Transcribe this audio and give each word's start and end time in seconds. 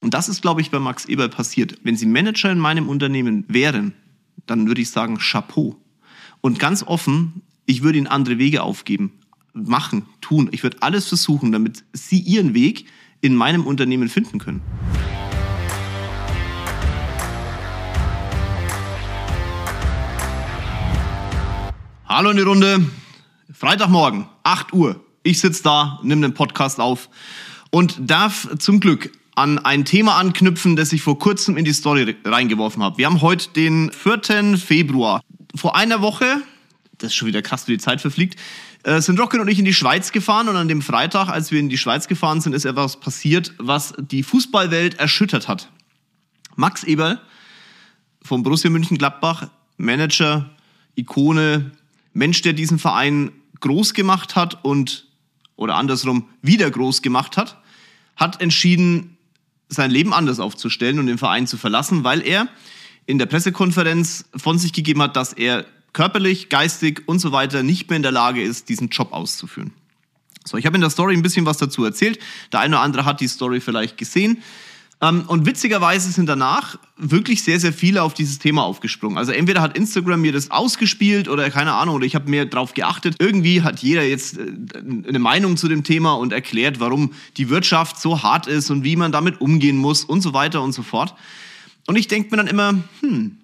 Und 0.00 0.14
das 0.14 0.28
ist, 0.28 0.42
glaube 0.42 0.60
ich, 0.60 0.70
bei 0.70 0.78
Max 0.78 1.06
Eberl 1.06 1.28
passiert. 1.28 1.76
Wenn 1.82 1.96
Sie 1.96 2.06
Manager 2.06 2.52
in 2.52 2.60
meinem 2.60 2.88
Unternehmen 2.88 3.44
wären, 3.48 3.94
dann 4.46 4.68
würde 4.68 4.80
ich 4.80 4.90
sagen 4.90 5.18
Chapeau. 5.18 5.76
Und 6.40 6.60
ganz 6.60 6.84
offen, 6.84 7.42
ich 7.66 7.82
würde 7.82 7.98
Ihnen 7.98 8.06
andere 8.06 8.38
Wege 8.38 8.62
aufgeben. 8.62 9.18
Machen, 9.54 10.06
tun. 10.20 10.50
Ich 10.52 10.62
würde 10.62 10.76
alles 10.82 11.08
versuchen, 11.08 11.50
damit 11.50 11.82
Sie 11.92 12.20
Ihren 12.20 12.54
Weg 12.54 12.86
in 13.22 13.34
meinem 13.34 13.66
Unternehmen 13.66 14.08
finden 14.08 14.38
können. 14.38 14.62
Hallo 22.06 22.30
in 22.30 22.36
die 22.36 22.44
Runde. 22.44 22.86
Freitagmorgen, 23.52 24.28
8 24.44 24.72
Uhr. 24.72 25.04
Ich 25.24 25.40
sitze 25.40 25.64
da, 25.64 25.98
nehme 26.04 26.22
den 26.22 26.34
Podcast 26.34 26.78
auf 26.78 27.08
und 27.72 27.98
darf 27.98 28.48
zum 28.58 28.78
Glück 28.78 29.10
an 29.38 29.60
ein 29.60 29.84
Thema 29.84 30.16
anknüpfen, 30.16 30.74
das 30.74 30.92
ich 30.92 31.00
vor 31.00 31.16
kurzem 31.16 31.56
in 31.56 31.64
die 31.64 31.72
Story 31.72 32.16
reingeworfen 32.24 32.82
habe. 32.82 32.98
Wir 32.98 33.06
haben 33.06 33.22
heute 33.22 33.48
den 33.50 33.92
4. 33.92 34.58
Februar. 34.58 35.20
Vor 35.54 35.76
einer 35.76 36.02
Woche, 36.02 36.42
das 36.98 37.12
ist 37.12 37.14
schon 37.14 37.28
wieder 37.28 37.40
krass, 37.40 37.68
wie 37.68 37.72
die 37.72 37.78
Zeit 37.78 38.00
verfliegt, 38.00 38.36
äh, 38.82 39.00
sind 39.00 39.20
Rocket 39.20 39.40
und 39.40 39.46
ich 39.46 39.60
in 39.60 39.64
die 39.64 39.72
Schweiz 39.72 40.10
gefahren 40.10 40.48
und 40.48 40.56
an 40.56 40.66
dem 40.66 40.82
Freitag, 40.82 41.28
als 41.28 41.52
wir 41.52 41.60
in 41.60 41.68
die 41.68 41.78
Schweiz 41.78 42.08
gefahren 42.08 42.40
sind, 42.40 42.52
ist 42.52 42.64
etwas 42.64 42.98
passiert, 42.98 43.54
was 43.58 43.94
die 43.96 44.24
Fußballwelt 44.24 44.98
erschüttert 44.98 45.46
hat. 45.46 45.70
Max 46.56 46.82
Eberl 46.82 47.20
vom 48.22 48.42
Borussia 48.42 48.70
München-Gladbach, 48.70 49.46
Manager, 49.76 50.50
Ikone, 50.96 51.70
Mensch, 52.12 52.42
der 52.42 52.54
diesen 52.54 52.80
Verein 52.80 53.30
groß 53.60 53.94
gemacht 53.94 54.34
hat 54.34 54.64
und 54.64 55.06
oder 55.54 55.76
andersrum 55.76 56.28
wieder 56.42 56.68
groß 56.68 57.02
gemacht 57.02 57.36
hat, 57.36 57.56
hat 58.16 58.40
entschieden, 58.40 59.14
sein 59.68 59.90
Leben 59.90 60.12
anders 60.12 60.40
aufzustellen 60.40 60.98
und 60.98 61.06
den 61.06 61.18
Verein 61.18 61.46
zu 61.46 61.56
verlassen, 61.56 62.04
weil 62.04 62.26
er 62.26 62.48
in 63.06 63.18
der 63.18 63.26
Pressekonferenz 63.26 64.26
von 64.36 64.58
sich 64.58 64.72
gegeben 64.72 65.02
hat, 65.02 65.16
dass 65.16 65.32
er 65.32 65.66
körperlich, 65.92 66.48
geistig 66.48 67.02
und 67.06 67.18
so 67.18 67.32
weiter 67.32 67.62
nicht 67.62 67.88
mehr 67.88 67.96
in 67.96 68.02
der 68.02 68.12
Lage 68.12 68.42
ist, 68.42 68.68
diesen 68.68 68.88
Job 68.88 69.12
auszuführen. 69.12 69.72
So, 70.44 70.56
ich 70.56 70.66
habe 70.66 70.76
in 70.76 70.80
der 70.80 70.90
Story 70.90 71.14
ein 71.14 71.22
bisschen 71.22 71.46
was 71.46 71.58
dazu 71.58 71.84
erzählt. 71.84 72.18
Der 72.52 72.60
eine 72.60 72.76
oder 72.76 72.82
andere 72.82 73.04
hat 73.04 73.20
die 73.20 73.28
Story 73.28 73.60
vielleicht 73.60 73.98
gesehen. 73.98 74.42
Ähm, 75.00 75.24
und 75.28 75.46
witzigerweise 75.46 76.10
sind 76.10 76.26
danach 76.26 76.78
wirklich 76.96 77.44
sehr, 77.44 77.60
sehr 77.60 77.72
viele 77.72 78.02
auf 78.02 78.14
dieses 78.14 78.38
Thema 78.38 78.64
aufgesprungen. 78.64 79.16
Also 79.16 79.32
entweder 79.32 79.62
hat 79.62 79.76
Instagram 79.76 80.20
mir 80.20 80.32
das 80.32 80.50
ausgespielt 80.50 81.28
oder 81.28 81.50
keine 81.50 81.72
Ahnung, 81.74 81.96
oder 81.96 82.04
ich 82.06 82.16
habe 82.16 82.28
mehr 82.28 82.46
drauf 82.46 82.74
geachtet. 82.74 83.14
Irgendwie 83.20 83.62
hat 83.62 83.80
jeder 83.80 84.02
jetzt 84.02 84.38
äh, 84.38 84.46
eine 85.06 85.18
Meinung 85.18 85.56
zu 85.56 85.68
dem 85.68 85.84
Thema 85.84 86.14
und 86.14 86.32
erklärt, 86.32 86.80
warum 86.80 87.12
die 87.36 87.48
Wirtschaft 87.48 88.00
so 88.00 88.22
hart 88.22 88.46
ist 88.48 88.70
und 88.70 88.82
wie 88.82 88.96
man 88.96 89.12
damit 89.12 89.40
umgehen 89.40 89.76
muss 89.76 90.04
und 90.04 90.20
so 90.20 90.32
weiter 90.34 90.62
und 90.62 90.72
so 90.72 90.82
fort. 90.82 91.14
Und 91.86 91.96
ich 91.96 92.08
denke 92.08 92.30
mir 92.30 92.38
dann 92.38 92.48
immer, 92.48 92.74
hm, 93.00 93.38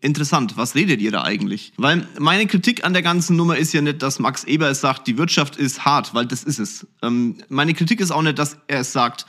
interessant, 0.00 0.56
was 0.56 0.74
redet 0.76 1.00
ihr 1.00 1.10
da 1.10 1.22
eigentlich? 1.22 1.72
Weil 1.76 2.06
meine 2.20 2.46
Kritik 2.46 2.84
an 2.84 2.92
der 2.92 3.02
ganzen 3.02 3.36
Nummer 3.36 3.56
ist 3.56 3.72
ja 3.72 3.80
nicht, 3.80 4.00
dass 4.02 4.20
Max 4.20 4.44
Eber 4.44 4.72
sagt, 4.74 5.08
die 5.08 5.18
Wirtschaft 5.18 5.56
ist 5.56 5.84
hart, 5.84 6.14
weil 6.14 6.26
das 6.26 6.44
ist 6.44 6.60
es. 6.60 6.86
Ähm, 7.02 7.38
meine 7.48 7.74
Kritik 7.74 8.00
ist 8.00 8.12
auch 8.12 8.22
nicht, 8.22 8.38
dass 8.38 8.58
er 8.68 8.80
es 8.80 8.92
sagt, 8.92 9.26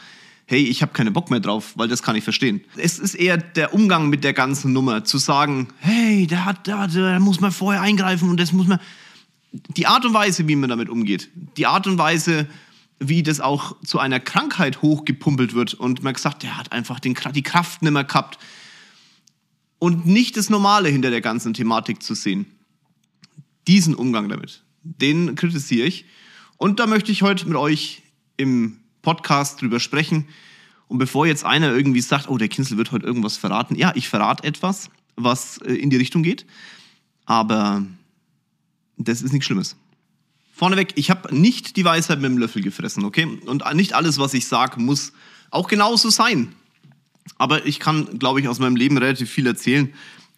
hey, 0.47 0.63
ich 0.63 0.81
habe 0.81 0.93
keine 0.93 1.11
Bock 1.11 1.31
mehr 1.31 1.39
drauf, 1.39 1.73
weil 1.75 1.88
das 1.88 2.03
kann 2.03 2.15
ich 2.15 2.23
verstehen. 2.23 2.61
Es 2.77 2.99
ist 2.99 3.15
eher 3.15 3.38
der 3.38 3.73
Umgang 3.73 4.09
mit 4.09 4.23
der 4.23 4.33
ganzen 4.33 4.73
Nummer, 4.73 5.03
zu 5.03 5.17
sagen, 5.17 5.69
hey, 5.79 6.27
da, 6.27 6.53
da, 6.63 6.88
da 6.88 7.19
muss 7.19 7.39
man 7.39 7.51
vorher 7.51 7.81
eingreifen 7.81 8.29
und 8.29 8.39
das 8.39 8.51
muss 8.51 8.67
man. 8.67 8.79
Die 9.51 9.88
Art 9.88 10.05
und 10.05 10.13
Weise, 10.13 10.47
wie 10.47 10.55
man 10.55 10.69
damit 10.69 10.89
umgeht, 10.89 11.29
die 11.57 11.66
Art 11.66 11.88
und 11.88 11.97
Weise, 11.97 12.47
wie 12.99 13.23
das 13.23 13.39
auch 13.39 13.75
zu 13.83 13.99
einer 13.99 14.19
Krankheit 14.19 14.81
hochgepumpelt 14.81 15.53
wird 15.53 15.73
und 15.73 16.03
man 16.03 16.16
sagt, 16.16 16.43
der 16.43 16.57
hat 16.57 16.71
einfach 16.71 16.99
den, 16.99 17.16
die 17.33 17.43
Kraft 17.43 17.81
nicht 17.81 17.91
mehr 17.91 18.03
gehabt 18.03 18.38
und 19.79 20.05
nicht 20.05 20.38
das 20.38 20.49
Normale 20.49 20.89
hinter 20.89 21.09
der 21.09 21.21
ganzen 21.21 21.53
Thematik 21.53 22.03
zu 22.03 22.16
sehen. 22.16 22.45
Diesen 23.67 23.95
Umgang 23.95 24.29
damit, 24.29 24.63
den 24.83 25.35
kritisiere 25.35 25.88
ich 25.88 26.06
und 26.57 26.79
da 26.79 26.85
möchte 26.85 27.12
ich 27.12 27.22
heute 27.22 27.47
mit 27.47 27.57
euch 27.57 28.03
im 28.38 28.79
Podcast 29.05 29.61
drüber 29.61 29.79
sprechen. 29.79 30.27
Und 30.88 30.97
bevor 30.97 31.25
jetzt 31.25 31.45
einer 31.45 31.71
irgendwie 31.71 32.01
sagt, 32.01 32.27
oh, 32.27 32.38
der 32.38 32.49
Kinsel 32.49 32.77
wird 32.77 32.91
heute 32.91 33.05
irgendwas 33.05 33.38
verraten, 33.38 33.75
ja, 33.75 33.93
ich 33.95 34.09
verrate 34.09 34.43
etwas, 34.43 34.89
was 35.16 35.59
äh, 35.59 35.73
in 35.73 35.89
die 35.89 35.97
Richtung 35.97 36.23
geht, 36.23 36.45
aber 37.25 37.85
das 38.97 39.21
ist 39.21 39.31
nichts 39.31 39.45
Schlimmes. 39.45 39.75
Vorneweg, 40.53 40.94
ich 40.95 41.09
habe 41.09 41.35
nicht 41.35 41.75
die 41.75 41.85
Weisheit 41.85 42.19
mit 42.19 42.31
dem 42.31 42.38
Löffel 42.38 42.61
gefressen, 42.61 43.03
okay? 43.03 43.25
Und 43.45 43.63
nicht 43.73 43.94
alles, 43.94 44.19
was 44.19 44.33
ich 44.33 44.47
sage, 44.47 44.79
muss 44.79 45.11
auch 45.51 45.67
genauso 45.67 46.09
sein. 46.09 46.53
Aber 47.38 47.65
ich 47.65 47.79
kann, 47.79 48.19
glaube 48.19 48.39
ich, 48.39 48.47
aus 48.47 48.59
meinem 48.59 48.75
Leben 48.75 48.97
relativ 48.97 49.29
viel 49.29 49.47
erzählen, 49.47 49.94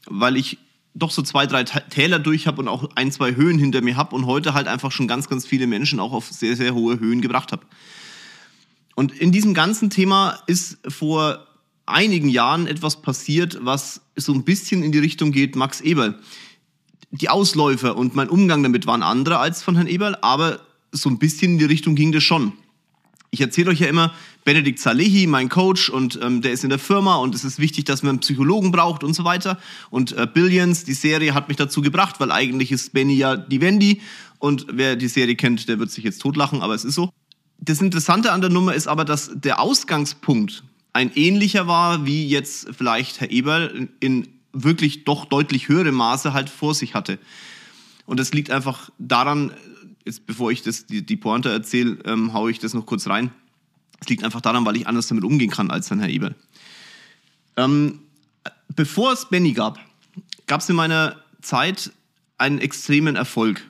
weil 0.08 0.38
ich 0.38 0.58
doch 0.96 1.12
so 1.12 1.22
zwei, 1.22 1.46
drei 1.46 1.64
Täler 1.64 2.18
durch 2.18 2.48
habe 2.48 2.62
und 2.62 2.68
auch 2.68 2.90
ein, 2.96 3.12
zwei 3.12 3.36
Höhen 3.36 3.60
hinter 3.60 3.82
mir 3.82 3.96
habe 3.96 4.16
und 4.16 4.26
heute 4.26 4.54
halt 4.54 4.68
einfach 4.68 4.92
schon 4.92 5.08
ganz, 5.08 5.30
ganz 5.30 5.46
viele 5.46 5.68
Menschen 5.68 6.00
auch 6.00 6.14
auf 6.14 6.32
sehr, 6.32 6.56
sehr 6.56 6.74
hohe 6.74 7.00
Höhen 7.00 7.22
gebracht 7.22 7.52
habe. 7.52 7.64
Und 8.98 9.12
in 9.12 9.32
diesem 9.32 9.54
ganzen 9.54 9.92
Thema 9.92 10.40
ist 10.48 10.80
vor 10.88 11.46
einigen 11.86 12.30
Jahren 12.30 12.66
etwas 12.66 13.04
passiert, 13.04 13.60
was 13.62 14.02
so 14.16 14.34
ein 14.34 14.44
bisschen 14.44 14.82
in 14.82 14.92
die 14.92 14.98
Richtung 14.98 15.32
geht, 15.32 15.56
Max 15.56 15.82
Eberl. 15.82 16.20
Die 17.12 17.30
Ausläufer 17.30 17.96
und 17.96 18.16
mein 18.16 18.28
Umgang 18.28 18.64
damit 18.64 18.88
waren 18.88 19.04
andere 19.04 19.38
als 19.38 19.62
von 19.62 19.76
Herrn 19.76 19.86
Eberl, 19.86 20.18
aber 20.24 20.62
so 20.92 21.10
ein 21.10 21.20
bisschen 21.20 21.52
in 21.52 21.58
die 21.60 21.66
Richtung 21.66 21.94
ging 21.94 22.12
das 22.12 22.24
schon. 22.24 22.54
Ich 23.30 23.40
erzähle 23.40 23.70
euch 23.70 23.82
ja 23.82 23.88
immer, 23.88 24.16
Benedikt 24.46 24.80
Salehi, 24.80 25.28
mein 25.28 25.48
Coach, 25.48 25.90
und 25.90 26.18
ähm, 26.24 26.42
der 26.42 26.54
ist 26.54 26.64
in 26.64 26.72
der 26.72 26.80
Firma 26.80 27.18
und 27.18 27.36
es 27.36 27.44
ist 27.44 27.60
wichtig, 27.60 27.86
dass 27.86 28.02
man 28.02 28.14
einen 28.14 28.20
Psychologen 28.22 28.72
braucht 28.72 29.04
und 29.04 29.14
so 29.14 29.24
weiter. 29.24 29.60
Und 29.92 30.14
äh, 30.14 30.26
Billions, 30.26 30.86
die 30.86 30.96
Serie, 30.96 31.36
hat 31.36 31.50
mich 31.50 31.58
dazu 31.58 31.84
gebracht, 31.84 32.20
weil 32.20 32.32
eigentlich 32.32 32.72
ist 32.72 32.94
Benny 32.94 33.14
ja 33.14 33.38
die 33.38 33.62
Wendy 33.62 34.02
und 34.40 34.66
wer 34.72 34.96
die 34.96 35.08
Serie 35.08 35.36
kennt, 35.36 35.70
der 35.70 35.78
wird 35.78 35.92
sich 35.92 36.04
jetzt 36.04 36.20
totlachen, 36.20 36.64
aber 36.64 36.74
es 36.74 36.84
ist 36.84 36.96
so. 36.96 37.12
Das 37.68 37.82
Interessante 37.82 38.32
an 38.32 38.40
der 38.40 38.50
Nummer 38.50 38.74
ist 38.76 38.88
aber, 38.88 39.04
dass 39.04 39.30
der 39.34 39.60
Ausgangspunkt 39.60 40.64
ein 40.94 41.12
ähnlicher 41.16 41.68
war, 41.68 42.06
wie 42.06 42.26
jetzt 42.26 42.70
vielleicht 42.74 43.20
Herr 43.20 43.30
Eberl 43.30 43.90
in 44.00 44.30
wirklich 44.54 45.04
doch 45.04 45.26
deutlich 45.26 45.68
höherem 45.68 45.96
Maße 45.96 46.32
halt 46.32 46.50
vor 46.50 46.74
sich 46.74 46.96
hatte. 46.96 47.20
Und 48.06 48.22
das 48.22 48.34
liegt 48.34 48.52
einfach 48.52 48.90
daran, 49.00 49.52
jetzt 50.06 50.26
bevor 50.26 50.50
ich 50.50 50.62
das, 50.62 50.86
die, 50.86 51.06
die 51.06 51.18
Pointe 51.18 51.52
erzähle, 51.52 51.98
ähm, 52.06 52.32
haue 52.32 52.52
ich 52.52 52.60
das 52.60 52.74
noch 52.74 52.86
kurz 52.86 53.06
rein. 53.06 53.32
Es 54.00 54.08
liegt 54.08 54.24
einfach 54.24 54.40
daran, 54.40 54.66
weil 54.66 54.78
ich 54.78 54.88
anders 54.88 55.08
damit 55.08 55.26
umgehen 55.26 55.52
kann 55.52 55.70
als 55.70 55.90
dann 55.90 56.00
Herr 56.00 56.10
Eberl. 56.10 56.36
Ähm, 57.58 58.00
bevor 58.74 59.12
es 59.12 59.28
Benny 59.28 59.52
gab, 59.52 59.78
gab 60.46 60.62
es 60.62 60.70
in 60.70 60.78
meiner 60.78 61.18
Zeit 61.42 61.92
einen 62.38 62.60
extremen 62.60 63.18
Erfolg. 63.18 63.68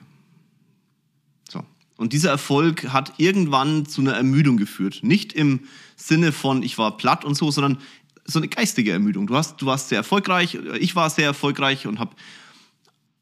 Und 1.98 2.12
dieser 2.12 2.30
Erfolg 2.30 2.92
hat 2.92 3.14
irgendwann 3.18 3.84
zu 3.84 4.00
einer 4.00 4.12
Ermüdung 4.12 4.56
geführt. 4.56 5.00
Nicht 5.02 5.32
im 5.32 5.64
Sinne 5.96 6.30
von, 6.30 6.62
ich 6.62 6.78
war 6.78 6.96
platt 6.96 7.24
und 7.24 7.34
so, 7.34 7.50
sondern 7.50 7.78
so 8.24 8.38
eine 8.38 8.46
geistige 8.46 8.92
Ermüdung. 8.92 9.26
Du, 9.26 9.34
hast, 9.34 9.60
du 9.60 9.66
warst 9.66 9.88
sehr 9.88 9.98
erfolgreich, 9.98 10.56
ich 10.78 10.94
war 10.94 11.10
sehr 11.10 11.24
erfolgreich 11.26 11.88
und 11.88 11.98
habe, 11.98 12.14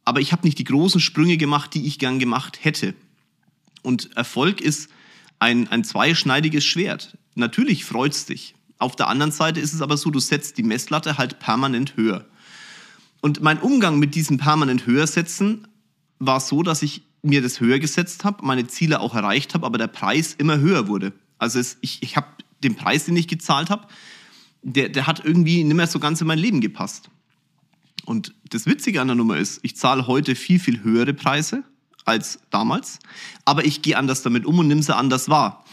aber 0.05 0.21
ich 0.21 0.31
habe 0.33 0.47
nicht 0.47 0.59
die 0.59 0.65
großen 0.65 1.01
Sprünge 1.01 1.39
gemacht, 1.39 1.73
die 1.73 1.87
ich 1.87 1.99
gern 1.99 2.19
gemacht 2.19 2.65
hätte. 2.65 2.95
Und 3.83 4.15
Erfolg 4.15 4.61
ist 4.61 4.91
ein, 5.39 5.69
ein 5.69 5.83
zweischneidiges 5.83 6.65
Schwert. 6.65 7.17
Natürlich 7.35 7.87
freut 7.87 8.13
es 8.13 8.27
dich. 8.27 8.57
Auf 8.79 8.95
der 8.95 9.09
anderen 9.09 9.33
Seite 9.33 9.59
ist 9.59 9.73
es 9.73 9.81
aber 9.81 9.97
so, 9.97 10.11
du 10.11 10.21
setzt 10.21 10.59
die 10.59 10.63
Messlatte 10.63 11.17
halt 11.17 11.39
permanent 11.39 11.97
höher. 11.97 12.27
Und 13.23 13.41
mein 13.41 13.59
Umgang 13.59 13.99
mit 13.99 14.15
diesem 14.15 14.37
permanent 14.37 14.87
höher 14.87 15.07
setzen 15.07 15.67
war 16.19 16.41
so, 16.41 16.63
dass 16.63 16.83
ich 16.83 17.03
mir 17.27 17.43
das 17.43 17.61
höher 17.61 17.79
gesetzt 17.79 18.25
habe, 18.25 18.45
meine 18.45 18.67
Ziele 18.67 19.01
auch 19.01 19.15
erreicht 19.15 19.55
habe, 19.55 19.67
aber 19.67 19.79
der 19.79 19.89
Preis 19.89 20.35
immer 20.35 20.59
höher 20.59 20.89
wurde. 20.89 21.13
Also 21.39 21.59
es, 21.59 21.79
ich, 21.81 22.03
ich 22.03 22.17
habe 22.17 22.27
den 22.63 22.75
Preis, 22.77 23.05
den 23.05 23.17
ich 23.17 23.29
gezahlt 23.29 23.71
habe, 23.71 23.87
der, 24.63 24.89
der 24.89 25.07
hat 25.07 25.25
irgendwie 25.25 25.63
nicht 25.63 25.77
mehr 25.77 25.87
so 25.87 25.99
ganz 25.99 26.21
in 26.21 26.27
mein 26.27 26.39
Leben 26.39 26.61
gepasst. 26.61 27.11
Und 28.05 28.35
das 28.51 28.67
Witzige 28.67 29.01
an 29.01 29.09
der 29.09 29.17
Nummer 29.17 29.37
ist, 29.37 29.61
ich 29.63 29.77
zahle 29.77 30.07
heute 30.07 30.35
viel, 30.35 30.59
viel 30.59 30.83
höhere 30.83 31.13
Preise 31.13 31.65
als 32.05 32.39
damals, 32.51 33.01
aber 33.45 33.65
ich 33.65 33.83
gehe 33.83 33.97
anders 33.97 34.23
damit 34.23 34.47
um 34.47 34.59
und 34.59 34.69
nehme 34.69 34.83
sie 34.83 34.95
anders 34.95 35.29
wahr. 35.29 35.65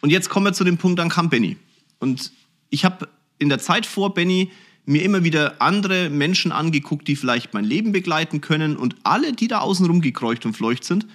Und 0.00 0.10
jetzt 0.10 0.28
kommen 0.28 0.46
wir 0.46 0.52
zu 0.52 0.64
dem 0.64 0.78
Punkt, 0.78 0.98
dann 0.98 1.08
kam 1.08 1.30
Benny. 1.30 1.56
Und 1.98 2.32
ich 2.70 2.84
habe 2.84 3.08
in 3.38 3.48
der 3.48 3.58
Zeit 3.58 3.86
vor 3.86 4.14
Benny 4.14 4.50
mir 4.88 5.02
immer 5.02 5.22
wieder 5.22 5.60
andere 5.60 6.08
Menschen 6.08 6.50
angeguckt, 6.50 7.06
die 7.08 7.16
vielleicht 7.16 7.52
mein 7.52 7.64
Leben 7.64 7.92
begleiten 7.92 8.40
können. 8.40 8.76
Und 8.76 8.96
alle, 9.02 9.32
die 9.32 9.46
da 9.46 9.58
außen 9.58 9.84
rumgekreucht 9.84 10.46
und 10.46 10.54
fleucht 10.54 10.82
sind, 10.82 11.06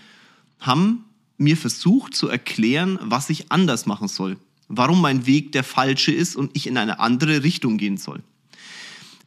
haben 0.59 1.05
mir 1.37 1.57
versucht 1.57 2.13
zu 2.13 2.29
erklären, 2.29 2.99
was 3.01 3.31
ich 3.31 3.51
anders 3.51 3.87
machen 3.87 4.07
soll. 4.07 4.37
Warum 4.67 5.01
mein 5.01 5.25
Weg 5.25 5.53
der 5.53 5.63
falsche 5.63 6.11
ist 6.11 6.35
und 6.35 6.51
ich 6.53 6.67
in 6.67 6.77
eine 6.77 6.99
andere 6.99 7.43
Richtung 7.43 7.77
gehen 7.77 7.97
soll. 7.97 8.21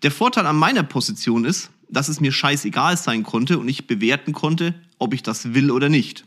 Der 0.04 0.12
Vorteil 0.12 0.46
an 0.46 0.56
meiner 0.56 0.84
Position 0.84 1.44
ist, 1.44 1.70
dass 1.88 2.08
es 2.08 2.20
mir 2.20 2.30
scheißegal 2.30 2.96
sein 2.96 3.24
konnte 3.24 3.58
und 3.58 3.68
ich 3.68 3.88
bewerten 3.88 4.32
konnte, 4.32 4.74
ob 4.98 5.12
ich 5.12 5.24
das 5.24 5.54
will 5.54 5.72
oder 5.72 5.88
nicht. 5.88 6.24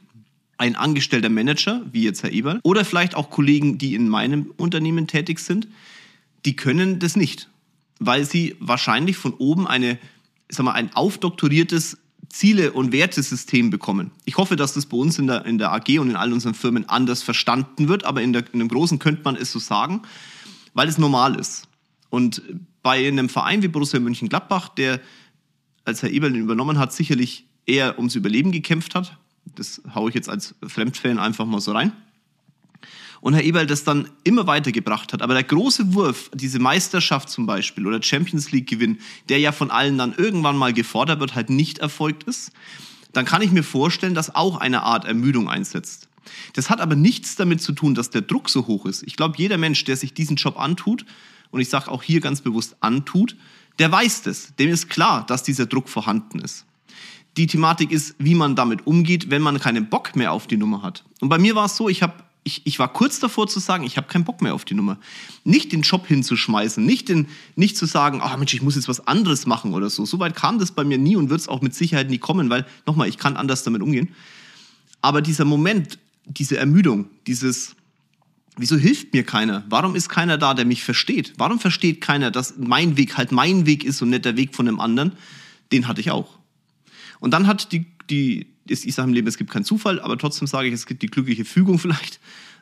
Ein 0.57 0.75
angestellter 0.75 1.29
Manager, 1.29 1.83
wie 1.91 2.03
jetzt 2.03 2.23
Herr 2.23 2.33
Eberl, 2.33 2.59
oder 2.63 2.83
vielleicht 2.83 3.15
auch 3.15 3.29
Kollegen, 3.29 3.77
die 3.77 3.95
in 3.95 4.09
meinem 4.09 4.51
Unternehmen 4.57 5.07
tätig 5.07 5.39
sind, 5.39 5.69
die 6.45 6.57
können 6.57 6.99
das 6.99 7.15
nicht, 7.15 7.48
weil 7.99 8.25
sie 8.25 8.55
wahrscheinlich 8.59 9.17
von 9.17 9.33
oben 9.33 9.67
eine, 9.67 9.99
sag 10.49 10.63
mal, 10.63 10.71
ein 10.71 10.93
aufdoktoriertes 10.93 11.97
Ziele- 12.29 12.71
und 12.73 12.91
Wertesystem 12.91 13.69
bekommen. 13.69 14.11
Ich 14.25 14.37
hoffe, 14.37 14.55
dass 14.55 14.73
das 14.73 14.85
bei 14.85 14.97
uns 14.97 15.19
in 15.19 15.27
der, 15.27 15.45
in 15.45 15.57
der 15.57 15.71
AG 15.71 15.99
und 15.99 16.09
in 16.09 16.15
all 16.15 16.31
unseren 16.31 16.53
Firmen 16.53 16.87
anders 16.87 17.23
verstanden 17.23 17.87
wird, 17.87 18.05
aber 18.05 18.21
in, 18.21 18.33
der, 18.33 18.43
in 18.53 18.59
dem 18.59 18.67
Großen 18.67 18.99
könnte 18.99 19.23
man 19.23 19.35
es 19.35 19.51
so 19.51 19.59
sagen, 19.59 20.03
weil 20.73 20.87
es 20.87 20.97
normal 20.97 21.39
ist. 21.39 21.67
Und 22.09 22.41
bei 22.81 23.07
einem 23.07 23.29
Verein 23.29 23.61
wie 23.61 23.67
Borussia 23.67 23.99
Mönchengladbach, 23.99 24.69
der 24.69 25.01
als 25.85 26.03
Herr 26.03 26.11
Eberl 26.11 26.35
übernommen 26.35 26.77
hat, 26.77 26.93
sicherlich 26.93 27.45
eher 27.65 27.97
ums 27.97 28.15
Überleben 28.15 28.51
gekämpft 28.51 28.95
hat, 28.95 29.17
das 29.55 29.81
haue 29.93 30.09
ich 30.09 30.15
jetzt 30.15 30.29
als 30.29 30.55
Fremdfan 30.65 31.19
einfach 31.19 31.45
mal 31.45 31.59
so 31.59 31.71
rein, 31.71 31.91
und 33.21 33.33
Herr 33.33 33.43
Eberl 33.43 33.67
das 33.67 33.83
dann 33.83 34.09
immer 34.23 34.47
weitergebracht 34.47 35.13
hat. 35.13 35.21
Aber 35.21 35.33
der 35.33 35.43
große 35.43 35.93
Wurf, 35.93 36.29
diese 36.33 36.59
Meisterschaft 36.59 37.29
zum 37.29 37.45
Beispiel 37.45 37.85
oder 37.85 38.01
Champions 38.01 38.51
League 38.51 38.67
Gewinn, 38.67 38.99
der 39.27 39.39
ja 39.39 39.51
von 39.51 39.71
allen 39.71 39.97
dann 39.97 40.13
irgendwann 40.15 40.57
mal 40.57 40.73
gefordert 40.73 41.19
wird, 41.19 41.35
halt 41.35 41.49
nicht 41.49 41.79
erfolgt 41.79 42.23
ist, 42.23 42.51
dann 43.13 43.25
kann 43.25 43.41
ich 43.41 43.51
mir 43.51 43.63
vorstellen, 43.63 44.13
dass 44.13 44.35
auch 44.35 44.57
eine 44.57 44.83
Art 44.83 45.05
Ermüdung 45.05 45.49
einsetzt. 45.49 46.07
Das 46.53 46.69
hat 46.69 46.79
aber 46.79 46.95
nichts 46.95 47.35
damit 47.35 47.61
zu 47.61 47.71
tun, 47.71 47.95
dass 47.95 48.09
der 48.09 48.21
Druck 48.21 48.49
so 48.49 48.67
hoch 48.67 48.85
ist. 48.85 49.03
Ich 49.03 49.15
glaube, 49.15 49.35
jeder 49.37 49.57
Mensch, 49.57 49.83
der 49.83 49.97
sich 49.97 50.13
diesen 50.13 50.35
Job 50.35 50.59
antut, 50.59 51.05
und 51.51 51.61
ich 51.61 51.69
sage 51.69 51.89
auch 51.89 52.03
hier 52.03 52.21
ganz 52.21 52.41
bewusst 52.41 52.75
antut, 52.79 53.35
der 53.79 53.91
weiß 53.91 54.23
das. 54.23 54.55
Dem 54.57 54.69
ist 54.69 54.89
klar, 54.89 55.25
dass 55.25 55.41
dieser 55.41 55.65
Druck 55.65 55.89
vorhanden 55.89 56.39
ist. 56.39 56.65
Die 57.37 57.47
Thematik 57.47 57.91
ist, 57.91 58.15
wie 58.19 58.35
man 58.35 58.55
damit 58.55 58.85
umgeht, 58.85 59.29
wenn 59.29 59.41
man 59.41 59.59
keinen 59.59 59.89
Bock 59.89 60.15
mehr 60.15 60.31
auf 60.31 60.47
die 60.47 60.57
Nummer 60.57 60.81
hat. 60.81 61.05
Und 61.21 61.29
bei 61.29 61.37
mir 61.37 61.55
war 61.55 61.65
es 61.65 61.77
so, 61.77 61.89
ich 61.89 62.03
habe 62.03 62.23
ich, 62.43 62.65
ich 62.65 62.79
war 62.79 62.91
kurz 62.91 63.19
davor 63.19 63.47
zu 63.47 63.59
sagen, 63.59 63.83
ich 63.83 63.97
habe 63.97 64.07
keinen 64.07 64.23
Bock 64.23 64.41
mehr 64.41 64.53
auf 64.53 64.65
die 64.65 64.73
Nummer. 64.73 64.97
Nicht 65.43 65.71
den 65.71 65.81
Job 65.81 66.07
hinzuschmeißen, 66.07 66.83
nicht, 66.83 67.09
den, 67.09 67.27
nicht 67.55 67.77
zu 67.77 67.85
sagen, 67.85 68.21
oh 68.23 68.37
Mensch, 68.37 68.53
ich 68.53 68.61
muss 68.61 68.75
jetzt 68.75 68.87
was 68.87 69.05
anderes 69.07 69.45
machen 69.45 69.73
oder 69.73 69.89
so. 69.89 70.05
Soweit 70.05 70.35
kam 70.35 70.57
das 70.59 70.71
bei 70.71 70.83
mir 70.83 70.97
nie 70.97 71.15
und 71.15 71.29
wird 71.29 71.41
es 71.41 71.47
auch 71.47 71.61
mit 71.61 71.75
Sicherheit 71.75 72.09
nie 72.09 72.17
kommen, 72.17 72.49
weil, 72.49 72.65
nochmal, 72.85 73.09
ich 73.09 73.17
kann 73.17 73.35
anders 73.35 73.63
damit 73.63 73.81
umgehen. 73.81 74.09
Aber 75.01 75.21
dieser 75.21 75.45
Moment, 75.45 75.99
diese 76.25 76.57
Ermüdung, 76.57 77.09
dieses, 77.27 77.75
wieso 78.57 78.77
hilft 78.77 79.13
mir 79.13 79.23
keiner? 79.23 79.63
Warum 79.69 79.95
ist 79.95 80.09
keiner 80.09 80.37
da, 80.37 80.53
der 80.53 80.65
mich 80.65 80.83
versteht? 80.83 81.33
Warum 81.37 81.59
versteht 81.59 82.01
keiner, 82.01 82.31
dass 82.31 82.55
mein 82.57 82.97
Weg 82.97 83.17
halt 83.17 83.31
mein 83.31 83.65
Weg 83.65 83.83
ist 83.83 84.01
und 84.01 84.09
nicht 84.09 84.25
der 84.25 84.37
Weg 84.37 84.55
von 84.55 84.67
einem 84.67 84.79
anderen? 84.79 85.13
Den 85.71 85.87
hatte 85.87 86.01
ich 86.01 86.11
auch. 86.11 86.39
Und 87.19 87.31
dann 87.31 87.47
hat 87.47 87.71
die, 87.71 87.85
die, 88.09 88.47
ich 88.69 88.93
sage 88.93 89.07
im 89.07 89.13
Leben, 89.13 89.27
es 89.27 89.37
gibt 89.37 89.51
keinen 89.51 89.65
Zufall, 89.65 89.99
aber 89.99 90.17
trotzdem 90.17 90.47
sage 90.47 90.67
ich, 90.67 90.73
es 90.73 90.85
gibt 90.85 91.01
die 91.01 91.07
glückliche 91.07 91.45
Fügung 91.45 91.79
vielleicht, 91.79 92.19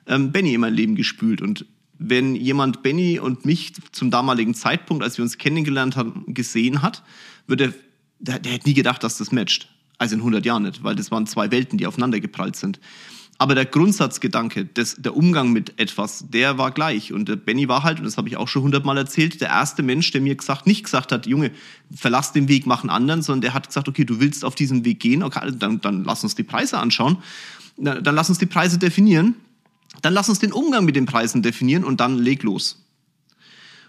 ähm, 0.08 0.32
Benny 0.32 0.54
in 0.54 0.62
mein 0.62 0.74
Leben 0.74 0.96
gespült. 0.96 1.42
Und 1.42 1.66
wenn 2.00 2.36
jemand 2.36 2.84
Benny 2.84 3.20
und 3.20 3.46
mich 3.46 3.74
zum 3.92 4.12
damaligen 4.12 4.54
Zeitpunkt, 4.54 5.04
als 5.04 5.18
wir 5.18 5.24
uns 5.24 5.38
kennengelernt 5.38 5.96
haben, 5.96 6.24
gesehen 6.34 6.82
hat, 6.82 7.04
würde 7.48 7.74
der, 8.20 8.40
der 8.40 8.54
hätte 8.54 8.68
nie 8.68 8.74
gedacht, 8.74 9.04
dass 9.04 9.18
das 9.18 9.32
matcht. 9.32 9.70
Also 9.98 10.16
in 10.16 10.22
100 10.22 10.46
Jahren 10.46 10.64
nicht, 10.64 10.84
weil 10.84 10.96
das 10.96 11.12
waren 11.12 11.26
zwei 11.26 11.50
Welten, 11.52 11.78
die 11.78 11.88
aufeinander 11.88 12.20
geprallt 12.20 12.56
sind. 12.56 12.80
Aber 13.40 13.54
der 13.54 13.66
Grundsatzgedanke, 13.66 14.66
des, 14.66 14.96
der 14.96 15.16
Umgang 15.16 15.52
mit 15.52 15.80
etwas, 15.80 16.26
der 16.28 16.58
war 16.58 16.72
gleich. 16.72 17.14
Und 17.14 17.30
der 17.30 17.36
Benny 17.36 17.68
war 17.68 17.84
halt, 17.84 18.00
und 18.00 18.06
das 18.06 18.18
habe 18.18 18.28
ich 18.30 18.38
auch 18.38 18.48
schon 18.48 18.64
hundertmal 18.64 18.98
erzählt, 18.98 19.42
der 19.42 19.50
erste 19.50 19.84
Mensch, 19.84 20.12
der 20.12 20.22
mir 20.22 20.36
gesagt, 20.36 20.66
nicht 20.66 20.84
gesagt 20.84 21.12
hat, 21.12 21.28
Junge, 21.28 21.52
verlass 21.96 22.34
den 22.34 22.48
Weg, 22.48 22.66
mach 22.66 22.82
einen 22.82 22.90
anderen, 22.90 23.22
sondern 23.22 23.42
der 23.42 23.54
hat 23.54 23.68
gesagt, 23.68 23.88
okay, 23.88 24.06
du 24.06 24.20
willst 24.20 24.44
auf 24.44 24.56
diesen 24.56 24.86
Weg 24.86 25.00
gehen, 25.00 25.22
okay, 25.22 25.52
dann, 25.56 25.82
dann 25.82 26.04
lass 26.04 26.24
uns 26.24 26.34
die 26.34 26.44
Preise 26.44 26.80
anschauen, 26.80 27.18
dann 27.78 28.16
lass 28.16 28.30
uns 28.30 28.40
die 28.40 28.48
Preise 28.48 28.80
definieren, 28.80 29.36
dann 30.02 30.14
lass 30.14 30.30
uns 30.30 30.40
den 30.40 30.52
Umgang 30.52 30.86
mit 30.86 30.96
den 30.96 31.06
Preisen 31.06 31.44
definieren 31.44 31.84
und 31.84 32.00
dann 32.00 32.18
leg 32.18 32.42
los. 32.42 32.84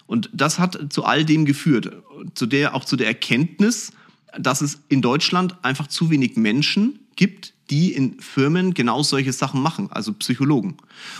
Und 0.07 0.29
das 0.33 0.59
hat 0.59 0.93
zu 0.93 1.05
all 1.05 1.25
dem 1.25 1.47
geführt, 1.47 1.91
zu 2.35 2.47
der, 2.47 2.75
auch 2.75 2.85
zu 2.85 2.97
der 2.97 3.07
Erkenntnis, 3.07 3.93
dass 4.37 4.61
es 4.61 4.81
in 4.89 5.03
Deutschland 5.03 5.57
einfach 5.63 5.87
zu 5.87 6.11
wenig 6.11 6.37
Menschen 6.37 7.01
gibt, 7.17 7.55
die 7.71 7.93
in 7.93 8.21
Firmen 8.21 8.75
genau 8.75 9.03
solche 9.03 9.33
Sachen 9.33 9.63
machen, 9.63 9.89
also 9.91 10.13
Psychologen. 10.15 10.77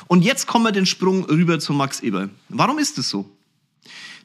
Und 0.07 0.23
jetzt 0.23 0.47
kommen 0.47 0.65
wir 0.65 0.73
den 0.73 0.87
Sprung 0.87 1.25
rüber 1.25 1.59
zu 1.59 1.73
Max 1.73 2.01
Eber. 2.01 2.31
Warum 2.49 2.79
ist 2.79 2.99
es 2.99 3.11
so? 3.11 3.29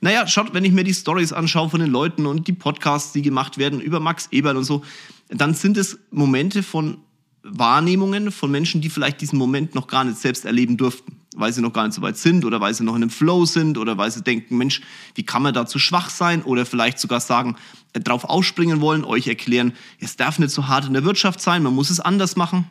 Naja, 0.02 0.28
schaut, 0.28 0.54
wenn 0.54 0.66
ich 0.66 0.74
mir 0.74 0.84
die 0.84 0.94
Stories 0.94 1.32
anschaue 1.32 1.70
von 1.70 1.80
den 1.80 1.90
Leuten 1.90 2.26
und 2.26 2.48
die 2.48 2.54
Podcasts, 2.54 3.14
die 3.14 3.22
gemacht 3.22 3.58
werden 3.58 3.80
über 3.80 4.00
Max 4.00 4.28
Eberl 4.32 4.58
und 4.58 4.66
so, 4.66 4.84
dann 5.30 5.54
sind 5.54 5.78
es 5.78 5.98
Momente 6.12 6.62
von 6.62 6.98
Wahrnehmungen 7.44 8.32
von 8.32 8.52
Menschen, 8.52 8.82
die 8.82 8.90
vielleicht 8.90 9.22
diesen 9.22 9.38
Moment 9.38 9.76
noch 9.76 9.88
gar 9.88 10.04
nicht 10.04 10.18
selbst 10.18 10.46
erleben 10.46 10.78
durften, 10.78 11.18
weil 11.36 11.54
sie 11.54 11.62
noch 11.62 11.74
gar 11.74 11.86
nicht 11.86 11.96
so 11.96 12.02
weit 12.02 12.18
sind 12.18 12.46
oder 12.46 12.62
weil 12.62 12.74
sie 12.74 12.84
noch 12.84 12.96
in 12.96 13.04
einem 13.04 13.10
Flow 13.10 13.46
sind 13.46 13.78
oder 13.78 13.98
weil 13.98 14.12
sie 14.12 14.22
denken, 14.22 14.58
Mensch, 14.58 14.82
wie 15.16 15.24
kann 15.24 15.42
man 15.42 15.54
da 15.54 15.66
zu 15.66 15.80
schwach 15.80 16.10
sein 16.10 16.44
oder 16.44 16.66
vielleicht 16.66 17.00
sogar 17.00 17.20
sagen, 17.20 17.56
äh, 17.94 18.00
drauf 18.00 18.24
ausspringen 18.26 18.82
wollen, 18.82 19.04
euch 19.04 19.28
erklären, 19.28 19.74
es 20.00 20.16
darf 20.16 20.40
nicht 20.40 20.52
so 20.52 20.68
hart 20.68 20.86
in 20.86 20.94
der 20.94 21.06
Wirtschaft 21.06 21.42
sein, 21.42 21.64
man 21.64 21.74
muss 21.74 21.90
es 21.90 22.00
anders 22.00 22.36
machen. 22.36 22.68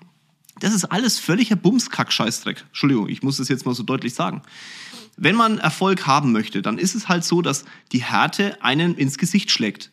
Das 0.61 0.75
ist 0.75 0.85
alles 0.85 1.19
völliger 1.19 1.57
Bumskack-Scheißdreck. 1.57 2.65
Entschuldigung, 2.69 3.09
ich 3.09 3.23
muss 3.23 3.39
das 3.39 3.49
jetzt 3.49 3.67
mal 3.67 3.75
so 3.75 3.83
deutlich 3.83 4.15
sagen. 4.15 4.43
Wenn 5.17 5.35
man 5.35 5.59
Erfolg 5.59 6.07
haben 6.07 6.33
möchte, 6.33 6.63
dann 6.63 6.79
ist 6.79 6.95
es 6.95 7.09
halt 7.09 7.25
so, 7.25 7.43
dass 7.43 7.65
die 7.93 8.03
Härte 8.03 8.63
einen 8.63 8.95
ins 8.95 9.19
Gesicht 9.19 9.51
schlägt 9.51 9.91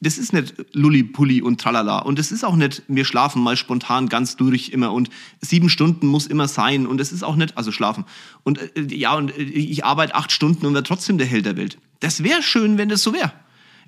das 0.00 0.16
ist 0.16 0.32
nicht 0.32 0.54
Lulli-Pulli 0.72 1.42
und 1.42 1.60
Tralala. 1.60 1.98
Und 2.00 2.18
das 2.18 2.30
ist 2.30 2.44
auch 2.44 2.54
nicht, 2.54 2.82
wir 2.86 3.04
schlafen 3.04 3.42
mal 3.42 3.56
spontan 3.56 4.08
ganz 4.08 4.36
durch 4.36 4.68
immer 4.68 4.92
und 4.92 5.10
sieben 5.40 5.68
Stunden 5.68 6.06
muss 6.06 6.26
immer 6.26 6.46
sein. 6.46 6.86
Und 6.86 6.98
das 6.98 7.10
ist 7.10 7.24
auch 7.24 7.36
nicht, 7.36 7.56
also 7.56 7.72
schlafen. 7.72 8.04
Und 8.44 8.58
äh, 8.76 8.94
ja, 8.94 9.14
und 9.14 9.36
äh, 9.36 9.42
ich 9.42 9.84
arbeite 9.84 10.14
acht 10.14 10.30
Stunden 10.30 10.66
und 10.66 10.74
werde 10.74 10.86
trotzdem 10.86 11.18
der 11.18 11.26
Held 11.26 11.46
der 11.46 11.56
Welt. 11.56 11.78
Das 12.00 12.22
wäre 12.22 12.42
schön, 12.42 12.78
wenn 12.78 12.88
das 12.88 13.02
so 13.02 13.12
wäre. 13.12 13.32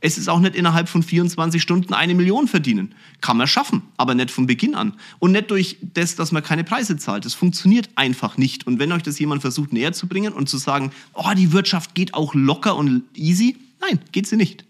Es 0.01 0.17
ist 0.17 0.29
auch 0.29 0.41
nicht 0.41 0.57
innerhalb 0.57 0.89
von 0.89 1.03
24 1.03 1.61
Stunden 1.61 1.93
eine 1.93 2.15
Million 2.15 2.49
verdienen. 2.49 2.95
Kann 3.21 3.37
man 3.37 3.47
schaffen, 3.47 3.83
aber 3.99 4.15
nicht 4.15 4.31
von 4.31 4.47
Beginn 4.47 4.75
an. 4.75 4.95
Und 5.19 5.33
nicht 5.33 5.51
durch 5.51 5.77
das, 5.95 6.17
dass 6.17 6.33
man 6.33 6.43
keine 6.43 6.65
Preise 6.65 6.97
zahlt. 6.97 7.27
Das 7.27 7.35
funktioniert 7.35 7.91
einfach 7.97 8.39
nicht. 8.39 8.67
Und 8.67 8.79
wenn 8.79 8.93
euch 8.93 9.03
das 9.03 9.19
jemand 9.19 9.43
versucht 9.43 9.75
näher 9.75 9.93
zu 9.93 10.09
bringen 10.09 10.33
und 10.33 10.49
zu 10.49 10.57
sagen, 10.57 10.91
oh, 11.13 11.31
die 11.37 11.53
Wirtschaft 11.53 11.95
geht 11.95 12.15
auch 12.15 12.35
locker 12.35 12.77
und 12.77 13.03
easy, 13.15 13.57
nein, 13.81 14.01
geht 14.11 14.27
sie 14.27 14.37
nicht. 14.37 14.65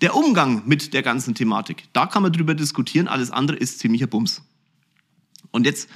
Der 0.00 0.14
Umgang 0.14 0.62
mit 0.66 0.94
der 0.94 1.02
ganzen 1.02 1.34
Thematik, 1.34 1.84
da 1.92 2.06
kann 2.06 2.22
man 2.22 2.32
drüber 2.32 2.54
diskutieren, 2.54 3.08
alles 3.08 3.30
andere 3.30 3.56
ist 3.56 3.78
ziemlicher 3.78 4.06
Bums. 4.06 4.42
Und 5.50 5.66
jetzt 5.66 5.88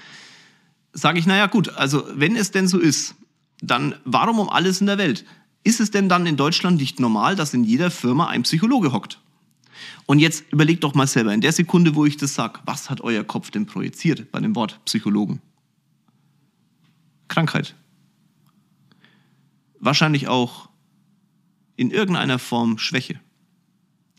sage 0.92 1.18
ich, 1.18 1.26
naja 1.26 1.46
gut, 1.46 1.70
also 1.70 2.04
wenn 2.14 2.36
es 2.36 2.50
denn 2.50 2.68
so 2.68 2.78
ist, 2.78 3.14
dann 3.60 3.94
warum 4.04 4.38
um 4.38 4.48
alles 4.48 4.80
in 4.80 4.86
der 4.86 4.98
Welt? 4.98 5.24
Ist 5.64 5.80
es 5.80 5.90
denn 5.90 6.08
dann 6.08 6.26
in 6.26 6.36
Deutschland 6.36 6.80
nicht 6.80 7.00
normal, 7.00 7.36
dass 7.36 7.54
in 7.54 7.64
jeder 7.64 7.90
Firma 7.90 8.28
ein 8.28 8.44
Psychologe 8.44 8.92
hockt? 8.92 9.20
Und 10.06 10.18
jetzt 10.18 10.44
überlegt 10.52 10.84
doch 10.84 10.94
mal 10.94 11.06
selber, 11.06 11.34
in 11.34 11.40
der 11.40 11.52
Sekunde, 11.52 11.94
wo 11.94 12.06
ich 12.06 12.16
das 12.16 12.34
sage, 12.34 12.60
was 12.64 12.90
hat 12.90 13.00
euer 13.00 13.24
Kopf 13.24 13.50
denn 13.50 13.66
projiziert 13.66 14.30
bei 14.30 14.40
dem 14.40 14.54
Wort 14.56 14.80
Psychologen? 14.84 15.40
Krankheit. 17.28 17.74
Wahrscheinlich 19.78 20.28
auch 20.28 20.68
in 21.76 21.90
irgendeiner 21.90 22.38
Form 22.38 22.78
Schwäche 22.78 23.20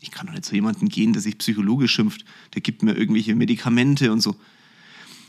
ich 0.00 0.10
kann 0.10 0.26
doch 0.26 0.32
nicht 0.32 0.44
zu 0.44 0.54
jemandem 0.54 0.88
gehen, 0.88 1.12
der 1.12 1.22
sich 1.22 1.38
psychologisch 1.38 1.92
schimpft, 1.92 2.24
der 2.54 2.62
gibt 2.62 2.82
mir 2.82 2.96
irgendwelche 2.96 3.34
Medikamente 3.34 4.12
und 4.12 4.20
so. 4.20 4.36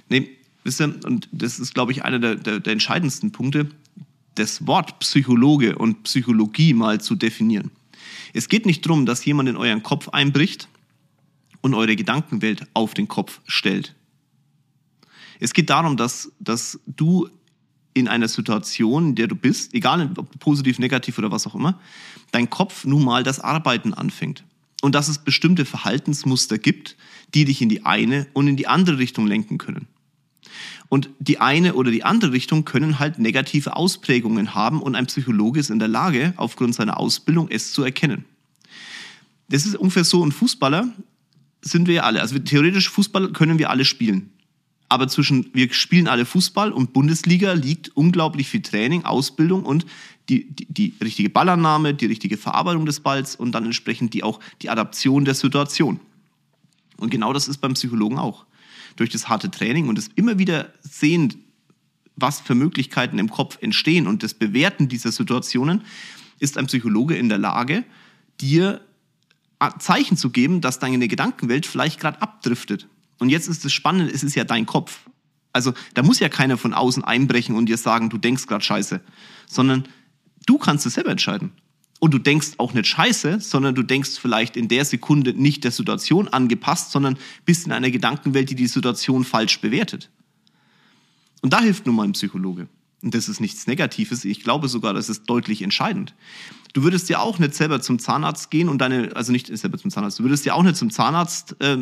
Nee, 0.09 0.29
wisst 0.63 0.81
ihr, 0.81 0.95
und 1.05 1.27
das 1.31 1.59
ist, 1.59 1.73
glaube 1.73 1.91
ich, 1.91 2.03
einer 2.03 2.19
der, 2.19 2.35
der, 2.35 2.59
der 2.59 2.73
entscheidendsten 2.73 3.31
Punkte, 3.31 3.69
das 4.35 4.65
Wort 4.65 4.99
Psychologe 4.99 5.77
und 5.77 6.03
Psychologie 6.03 6.73
mal 6.73 7.01
zu 7.01 7.15
definieren. 7.15 7.71
Es 8.33 8.47
geht 8.47 8.65
nicht 8.65 8.85
darum, 8.85 9.05
dass 9.05 9.25
jemand 9.25 9.49
in 9.49 9.57
euren 9.57 9.83
Kopf 9.83 10.09
einbricht 10.09 10.69
und 11.61 11.73
eure 11.73 11.95
Gedankenwelt 11.95 12.65
auf 12.73 12.93
den 12.93 13.07
Kopf 13.07 13.41
stellt. 13.45 13.93
Es 15.39 15.53
geht 15.53 15.69
darum, 15.69 15.97
dass, 15.97 16.31
dass 16.39 16.79
du 16.87 17.27
in 17.93 18.07
einer 18.07 18.29
Situation, 18.29 19.09
in 19.09 19.15
der 19.15 19.27
du 19.27 19.35
bist, 19.35 19.73
egal 19.73 20.09
ob 20.15 20.39
positiv, 20.39 20.79
negativ 20.79 21.17
oder 21.17 21.29
was 21.29 21.45
auch 21.45 21.55
immer, 21.55 21.79
dein 22.31 22.49
Kopf 22.49 22.85
nun 22.85 23.03
mal 23.03 23.23
das 23.23 23.41
Arbeiten 23.41 23.93
anfängt 23.93 24.45
und 24.81 24.95
dass 24.95 25.07
es 25.07 25.19
bestimmte 25.19 25.65
Verhaltensmuster 25.65 26.57
gibt, 26.57 26.97
die 27.33 27.45
dich 27.45 27.61
in 27.61 27.69
die 27.69 27.85
eine 27.85 28.27
und 28.33 28.47
in 28.47 28.57
die 28.57 28.67
andere 28.67 28.97
Richtung 28.97 29.27
lenken 29.27 29.57
können. 29.57 29.87
Und 30.89 31.09
die 31.19 31.39
eine 31.39 31.75
oder 31.75 31.91
die 31.91 32.03
andere 32.03 32.33
Richtung 32.33 32.65
können 32.65 32.99
halt 32.99 33.17
negative 33.17 33.77
Ausprägungen 33.77 34.53
haben 34.53 34.81
und 34.81 34.95
ein 34.95 35.05
Psychologe 35.05 35.59
ist 35.59 35.69
in 35.69 35.79
der 35.79 35.87
Lage, 35.87 36.33
aufgrund 36.35 36.75
seiner 36.75 36.99
Ausbildung 36.99 37.47
es 37.49 37.71
zu 37.71 37.83
erkennen. 37.83 38.25
Das 39.47 39.65
ist 39.65 39.75
ungefähr 39.75 40.03
so, 40.03 40.25
ein 40.25 40.31
Fußballer 40.31 40.89
sind 41.61 41.87
wir 41.87 41.95
ja 41.95 42.03
alle. 42.03 42.21
Also 42.21 42.37
theoretisch 42.39 42.89
Fußball 42.89 43.31
können 43.31 43.59
wir 43.59 43.69
alle 43.69 43.85
spielen. 43.85 44.30
Aber 44.91 45.07
zwischen 45.07 45.49
wir 45.53 45.73
spielen 45.73 46.09
alle 46.09 46.25
Fußball 46.25 46.73
und 46.73 46.91
Bundesliga 46.91 47.53
liegt 47.53 47.95
unglaublich 47.95 48.49
viel 48.49 48.61
Training, 48.61 49.05
Ausbildung 49.05 49.63
und 49.63 49.85
die, 50.27 50.53
die, 50.53 50.65
die 50.65 50.93
richtige 51.01 51.29
Ballannahme, 51.29 51.93
die 51.93 52.07
richtige 52.07 52.35
Verarbeitung 52.35 52.85
des 52.85 52.99
Balls 52.99 53.37
und 53.37 53.53
dann 53.53 53.63
entsprechend 53.63 54.13
die 54.13 54.21
auch 54.21 54.41
die 54.61 54.69
Adaption 54.69 55.23
der 55.23 55.33
Situation. 55.33 56.01
Und 56.97 57.09
genau 57.09 57.31
das 57.31 57.47
ist 57.47 57.59
beim 57.59 57.75
Psychologen 57.75 58.19
auch. 58.19 58.45
Durch 58.97 59.09
das 59.09 59.29
harte 59.29 59.49
Training 59.49 59.87
und 59.87 59.97
das 59.97 60.09
immer 60.15 60.39
wieder 60.39 60.73
sehen, 60.81 61.35
was 62.17 62.41
für 62.41 62.53
Möglichkeiten 62.53 63.17
im 63.17 63.29
Kopf 63.29 63.59
entstehen 63.61 64.07
und 64.07 64.23
das 64.23 64.33
Bewerten 64.33 64.89
dieser 64.89 65.13
Situationen, 65.13 65.83
ist 66.39 66.57
ein 66.57 66.67
Psychologe 66.67 67.15
in 67.15 67.29
der 67.29 67.37
Lage, 67.37 67.85
dir 68.41 68.81
Zeichen 69.79 70.17
zu 70.17 70.31
geben, 70.31 70.59
dass 70.59 70.79
deine 70.79 71.07
Gedankenwelt 71.07 71.65
vielleicht 71.65 71.97
gerade 71.97 72.21
abdriftet. 72.21 72.89
Und 73.21 73.29
jetzt 73.29 73.47
ist 73.47 73.63
das 73.63 73.71
Spannende, 73.71 74.11
es 74.11 74.23
ist 74.23 74.33
ja 74.33 74.43
dein 74.43 74.65
Kopf. 74.65 75.01
Also 75.53 75.75
da 75.93 76.01
muss 76.01 76.19
ja 76.19 76.27
keiner 76.27 76.57
von 76.57 76.73
außen 76.73 77.03
einbrechen 77.03 77.55
und 77.55 77.67
dir 77.67 77.77
sagen, 77.77 78.09
du 78.09 78.17
denkst 78.17 78.47
gerade 78.47 78.63
scheiße, 78.63 78.99
sondern 79.47 79.87
du 80.47 80.57
kannst 80.57 80.87
es 80.87 80.95
selber 80.95 81.11
entscheiden. 81.11 81.51
Und 81.99 82.15
du 82.15 82.17
denkst 82.17 82.53
auch 82.57 82.73
nicht 82.73 82.87
scheiße, 82.87 83.39
sondern 83.39 83.75
du 83.75 83.83
denkst 83.83 84.17
vielleicht 84.19 84.57
in 84.57 84.69
der 84.69 84.85
Sekunde 84.85 85.33
nicht 85.33 85.63
der 85.63 85.69
Situation 85.69 86.29
angepasst, 86.29 86.89
sondern 86.89 87.15
bist 87.45 87.67
in 87.67 87.71
einer 87.71 87.91
Gedankenwelt, 87.91 88.49
die 88.49 88.55
die 88.55 88.65
Situation 88.65 89.23
falsch 89.23 89.61
bewertet. 89.61 90.09
Und 91.43 91.53
da 91.53 91.61
hilft 91.61 91.85
nun 91.85 91.97
mal 91.97 92.07
ein 92.07 92.13
Psychologe. 92.13 92.67
Und 93.01 93.15
das 93.15 93.27
ist 93.27 93.39
nichts 93.39 93.65
Negatives. 93.65 94.25
Ich 94.25 94.43
glaube 94.43 94.67
sogar, 94.67 94.93
das 94.93 95.09
ist 95.09 95.23
deutlich 95.25 95.61
entscheidend. 95.61 96.13
Du 96.73 96.83
würdest 96.83 97.09
ja 97.09 97.19
auch 97.19 97.39
nicht 97.39 97.55
selber 97.55 97.81
zum 97.81 97.99
Zahnarzt 97.99 98.51
gehen 98.51 98.69
und 98.69 98.77
deine, 98.79 99.15
also 99.15 99.31
nicht 99.31 99.47
selber 99.57 99.77
zum 99.77 99.91
Zahnarzt, 99.91 100.19
du 100.19 100.23
würdest 100.23 100.45
ja 100.45 100.53
auch 100.53 100.63
nicht 100.63 100.77
zum 100.77 100.91
Zahnarzt 100.91 101.59
äh, 101.61 101.77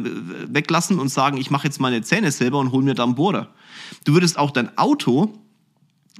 weglassen 0.47 0.97
und 0.97 1.09
sagen, 1.09 1.37
ich 1.37 1.51
mache 1.51 1.67
jetzt 1.67 1.79
meine 1.79 2.01
Zähne 2.01 2.31
selber 2.31 2.59
und 2.59 2.71
hol 2.71 2.83
mir 2.83 2.95
da 2.95 3.03
einen 3.03 3.15
Bohrer. 3.15 3.49
Du 4.05 4.13
würdest 4.13 4.37
auch 4.37 4.51
dein 4.51 4.75
Auto 4.77 5.37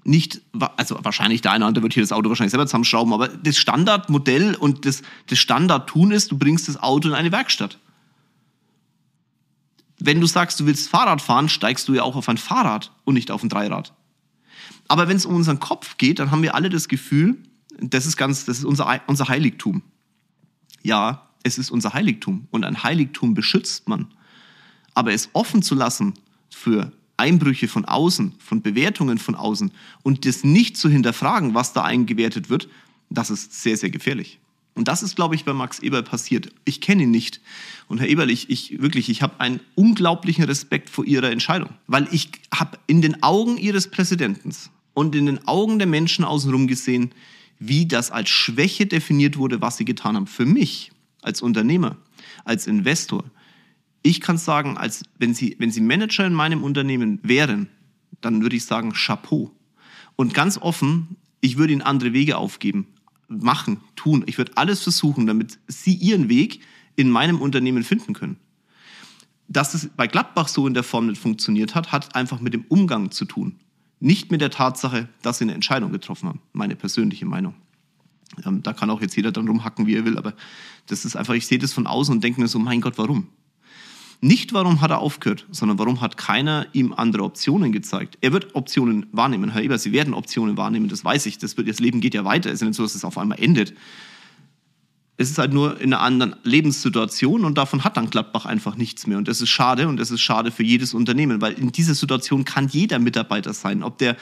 nicht, 0.03 0.41
also 0.77 0.97
wahrscheinlich 1.01 1.41
der 1.41 1.51
eine 1.51 1.63
oder 1.63 1.69
andere 1.69 1.83
wird 1.83 1.93
hier 1.93 2.03
das 2.03 2.11
Auto 2.11 2.29
wahrscheinlich 2.29 2.51
selber 2.51 2.67
zusammenschrauben, 2.67 3.13
aber 3.13 3.27
das 3.27 3.57
Standardmodell 3.57 4.55
und 4.55 4.85
das, 4.85 5.01
das 5.27 5.39
Standardtun 5.39 6.11
ist, 6.11 6.31
du 6.31 6.37
bringst 6.37 6.67
das 6.67 6.81
Auto 6.81 7.09
in 7.09 7.15
eine 7.15 7.31
Werkstatt. 7.31 7.79
Wenn 9.99 10.21
du 10.21 10.27
sagst, 10.27 10.59
du 10.59 10.65
willst 10.65 10.89
Fahrrad 10.89 11.21
fahren, 11.21 11.49
steigst 11.49 11.87
du 11.87 11.93
ja 11.93 12.03
auch 12.03 12.15
auf 12.15 12.29
ein 12.29 12.37
Fahrrad 12.37 12.91
und 13.03 13.15
nicht 13.15 13.31
auf 13.31 13.43
ein 13.43 13.49
Dreirad. 13.49 13.93
Aber 14.89 15.07
wenn 15.07 15.15
es 15.15 15.25
um 15.25 15.35
unseren 15.35 15.59
Kopf 15.59 15.97
geht, 15.97 16.19
dann 16.19 16.31
haben 16.31 16.43
wir 16.43 16.55
alle 16.55 16.69
das 16.69 16.89
Gefühl, 16.89 17.37
das 17.79 18.05
ist 18.05 18.17
ganz, 18.17 18.43
das 18.45 18.57
ist 18.57 18.65
unser, 18.65 18.99
unser 19.07 19.29
Heiligtum. 19.29 19.83
Ja, 20.83 21.29
es 21.43 21.57
ist 21.57 21.71
unser 21.71 21.93
Heiligtum 21.93 22.47
und 22.51 22.65
ein 22.65 22.83
Heiligtum 22.83 23.33
beschützt 23.33 23.87
man. 23.87 24.07
Aber 24.93 25.13
es 25.13 25.29
offen 25.33 25.61
zu 25.61 25.75
lassen 25.75 26.15
für 26.49 26.91
Einbrüche 27.15 27.67
von 27.67 27.85
außen, 27.85 28.35
von 28.39 28.61
Bewertungen 28.61 29.19
von 29.19 29.35
außen 29.35 29.71
und 30.03 30.25
das 30.25 30.43
nicht 30.43 30.75
zu 30.75 30.89
hinterfragen, 30.89 31.53
was 31.53 31.71
da 31.73 31.83
eingewertet 31.83 32.49
wird, 32.49 32.67
das 33.09 33.29
ist 33.29 33.61
sehr, 33.61 33.77
sehr 33.77 33.89
gefährlich. 33.89 34.39
Und 34.75 34.87
das 34.87 35.03
ist, 35.03 35.15
glaube 35.15 35.35
ich, 35.35 35.43
bei 35.43 35.53
Max 35.53 35.79
Eberl 35.79 36.03
passiert. 36.03 36.53
Ich 36.63 36.79
kenne 36.79 37.03
ihn 37.03 37.11
nicht. 37.11 37.41
Und 37.87 37.99
Herr 37.99 38.07
Eberl, 38.07 38.29
ich, 38.29 38.49
ich 38.49 38.81
wirklich, 38.81 39.09
ich 39.09 39.21
habe 39.21 39.39
einen 39.39 39.59
unglaublichen 39.75 40.45
Respekt 40.45 40.89
vor 40.89 41.05
Ihrer 41.05 41.31
Entscheidung, 41.31 41.71
weil 41.87 42.07
ich 42.11 42.29
habe 42.53 42.77
in 42.87 43.01
den 43.01 43.21
Augen 43.21 43.57
Ihres 43.57 43.91
Präsidenten 43.91 44.51
und 44.99 45.15
in 45.15 45.27
den 45.27 45.47
Augen 45.47 45.79
der 45.79 45.87
Menschen 45.87 46.25
außenrum 46.25 46.67
gesehen, 46.67 47.11
wie 47.57 47.85
das 47.85 48.11
als 48.11 48.29
Schwäche 48.29 48.85
definiert 48.85 49.37
wurde, 49.37 49.61
was 49.61 49.77
Sie 49.77 49.85
getan 49.85 50.17
haben. 50.17 50.27
Für 50.27 50.45
mich 50.45 50.91
als 51.21 51.41
Unternehmer, 51.41 51.95
als 52.43 52.67
Investor, 52.67 53.23
ich 54.03 54.19
kann 54.19 54.37
sagen, 54.37 54.77
als 54.77 55.05
wenn 55.17 55.33
Sie, 55.33 55.55
wenn 55.57 55.71
Sie 55.71 55.79
Manager 55.79 56.27
in 56.27 56.33
meinem 56.33 56.63
Unternehmen 56.63 57.19
wären, 57.23 57.69
dann 58.19 58.41
würde 58.41 58.57
ich 58.57 58.65
sagen 58.65 58.91
Chapeau. 58.91 59.51
Und 60.17 60.33
ganz 60.33 60.57
offen, 60.57 61.15
ich 61.39 61.55
würde 61.55 61.71
Ihnen 61.71 61.81
andere 61.81 62.11
Wege 62.11 62.35
aufgeben, 62.35 62.87
machen, 63.29 63.79
tun. 63.95 64.25
Ich 64.27 64.37
würde 64.37 64.51
alles 64.57 64.83
versuchen, 64.83 65.27
damit 65.27 65.59
Sie 65.67 65.93
Ihren 65.93 66.27
Weg 66.27 66.59
in 66.97 67.09
meinem 67.09 67.39
Unternehmen 67.39 67.83
finden 67.83 68.11
können. 68.11 68.35
Dass 69.47 69.73
es 69.75 69.87
bei 69.95 70.07
Gladbach 70.07 70.49
so 70.49 70.67
in 70.67 70.73
der 70.73 70.83
Form 70.83 71.07
nicht 71.07 71.21
funktioniert 71.21 71.73
hat, 71.73 71.93
hat 71.93 72.15
einfach 72.17 72.41
mit 72.41 72.53
dem 72.53 72.65
Umgang 72.67 73.11
zu 73.11 73.23
tun. 73.23 73.61
Nicht 73.99 74.31
mit 74.31 74.41
der 74.41 74.49
Tatsache, 74.49 75.09
dass 75.21 75.39
sie 75.39 75.45
eine 75.45 75.53
Entscheidung 75.53 75.91
getroffen 75.91 76.29
haben. 76.29 76.41
Meine 76.53 76.75
persönliche 76.75 77.25
Meinung. 77.25 77.53
Ähm, 78.45 78.63
da 78.63 78.73
kann 78.73 78.89
auch 78.89 79.01
jetzt 79.01 79.15
jeder 79.15 79.31
dran 79.31 79.47
rumhacken, 79.47 79.87
wie 79.87 79.95
er 79.95 80.05
will, 80.05 80.17
aber 80.17 80.33
das 80.87 81.05
ist 81.05 81.15
einfach, 81.15 81.33
ich 81.33 81.47
sehe 81.47 81.59
das 81.59 81.73
von 81.73 81.87
außen 81.87 82.13
und 82.13 82.23
denke 82.23 82.39
mir 82.39 82.47
so, 82.47 82.59
mein 82.59 82.81
Gott, 82.81 82.97
warum? 82.97 83.27
Nicht, 84.21 84.51
warum 84.51 84.81
hat 84.81 84.91
er 84.91 84.99
aufgehört, 84.99 85.45
sondern 85.49 85.79
warum 85.79 86.01
hat 86.01 86.17
keiner 86.17 86.67
ihm 86.73 86.93
andere 86.93 87.23
Optionen 87.23 87.71
gezeigt. 87.71 88.17
Er 88.19 88.33
wird 88.33 88.53
Optionen 88.53 89.05
wahrnehmen. 89.13 89.51
Herr 89.51 89.63
Eber, 89.63 89.77
Sie 89.77 89.93
werden 89.93 90.13
Optionen 90.13 90.57
wahrnehmen, 90.57 90.89
das 90.89 91.05
weiß 91.05 91.25
ich. 91.25 91.37
Das, 91.37 91.55
wird, 91.55 91.69
das 91.69 91.79
Leben 91.79 92.01
geht 92.01 92.13
ja 92.13 92.25
weiter. 92.25 92.49
Es 92.51 92.61
ist 92.61 92.67
nicht 92.67 92.75
so, 92.75 92.83
dass 92.83 92.95
es 92.95 93.05
auf 93.05 93.17
einmal 93.17 93.39
endet. 93.39 93.73
Es 95.21 95.29
ist 95.29 95.37
halt 95.37 95.51
nur 95.51 95.81
in 95.81 95.93
einer 95.93 96.01
anderen 96.01 96.35
Lebenssituation 96.43 97.43
und 97.43 97.57
davon 97.57 97.83
hat 97.83 97.97
dann 97.97 98.09
Gladbach 98.09 98.45
einfach 98.45 98.77
nichts 98.77 99.05
mehr. 99.05 99.17
Und 99.17 99.27
das 99.27 99.41
ist 99.41 99.49
schade 99.49 99.89
und 99.89 99.97
das 99.97 100.11
ist 100.11 100.21
schade 100.21 100.49
für 100.49 100.63
jedes 100.63 100.93
Unternehmen, 100.93 101.41
weil 101.41 101.53
in 101.53 101.73
dieser 101.73 101.93
Situation 101.93 102.45
kann 102.45 102.69
jeder 102.69 102.99
Mitarbeiter 102.99 103.53
sein. 103.53 103.83
Ob 103.83 103.97
der 103.97 104.15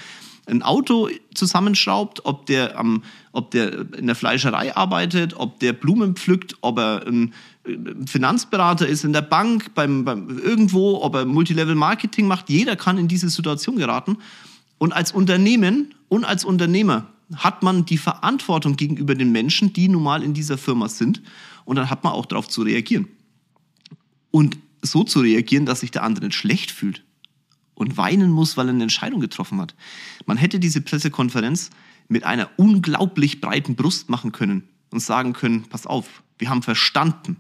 ein 0.48 0.64
Auto 0.64 1.08
zusammenschraubt, 1.36 2.26
ob 2.26 2.48
der, 2.48 2.80
ähm, 2.80 3.04
ob 3.32 3.52
der 3.52 3.94
in 3.94 4.08
der 4.08 4.16
Fleischerei 4.16 4.76
arbeitet, 4.76 5.36
ob 5.38 5.60
der 5.60 5.74
Blumen 5.74 6.16
pflückt, 6.16 6.56
ob 6.62 6.80
er 6.80 7.06
ein 7.06 7.32
Finanzberater 8.08 8.88
ist 8.88 9.04
in 9.04 9.14
der 9.14 9.22
Bank, 9.22 9.76
beim, 9.76 10.04
beim 10.04 10.40
irgendwo, 10.40 11.04
ob 11.04 11.14
er 11.14 11.26
Multilevel-Marketing 11.26 12.26
macht. 12.26 12.50
Jeder 12.50 12.76
kann 12.76 12.98
in 12.98 13.08
diese 13.08 13.30
Situation 13.30 13.76
geraten. 13.76 14.18
Und 14.80 14.94
als 14.94 15.12
Unternehmen 15.12 15.94
und 16.10 16.26
als 16.26 16.44
Unternehmer 16.44 17.06
hat 17.36 17.64
man 17.64 17.86
die 17.86 17.98
Verantwortung 17.98 18.76
gegenüber 18.76 19.16
den 19.16 19.32
Menschen, 19.32 19.74
die 19.74 19.90
nun 19.90 20.04
mal 20.04 20.24
in 20.24 20.34
dieser 20.34 20.58
Firma 20.58 20.88
sind. 20.88 21.22
Und 21.66 21.76
dann 21.76 21.90
hat 21.90 22.04
man 22.04 22.14
auch 22.14 22.26
darauf 22.26 22.48
zu 22.48 22.62
reagieren. 22.62 23.08
Und 24.32 24.58
so 24.82 25.04
zu 25.04 25.20
reagieren, 25.20 25.66
dass 25.66 25.82
sich 25.82 25.92
der 25.92 26.04
andere 26.04 26.26
nicht 26.26 26.38
schlecht 26.38 26.72
fühlt 26.72 27.04
und 27.74 27.98
weinen 27.98 28.32
muss, 28.32 28.58
weil 28.58 28.68
er 28.68 28.74
eine 28.74 28.84
Entscheidung 28.84 29.20
getroffen 29.20 29.60
hat. 29.60 29.76
Man 30.26 30.38
hätte 30.38 30.60
diese 30.60 30.82
Pressekonferenz 30.82 31.70
mit 32.08 32.24
einer 32.24 32.50
unglaublich 32.58 33.42
breiten 33.42 33.76
Brust 33.76 34.10
machen 34.10 34.32
können 34.32 34.64
und 34.92 35.00
sagen 35.00 35.34
können, 35.34 35.64
pass 35.64 35.86
auf, 35.86 36.24
wir 36.38 36.50
haben 36.50 36.64
verstanden, 36.64 37.38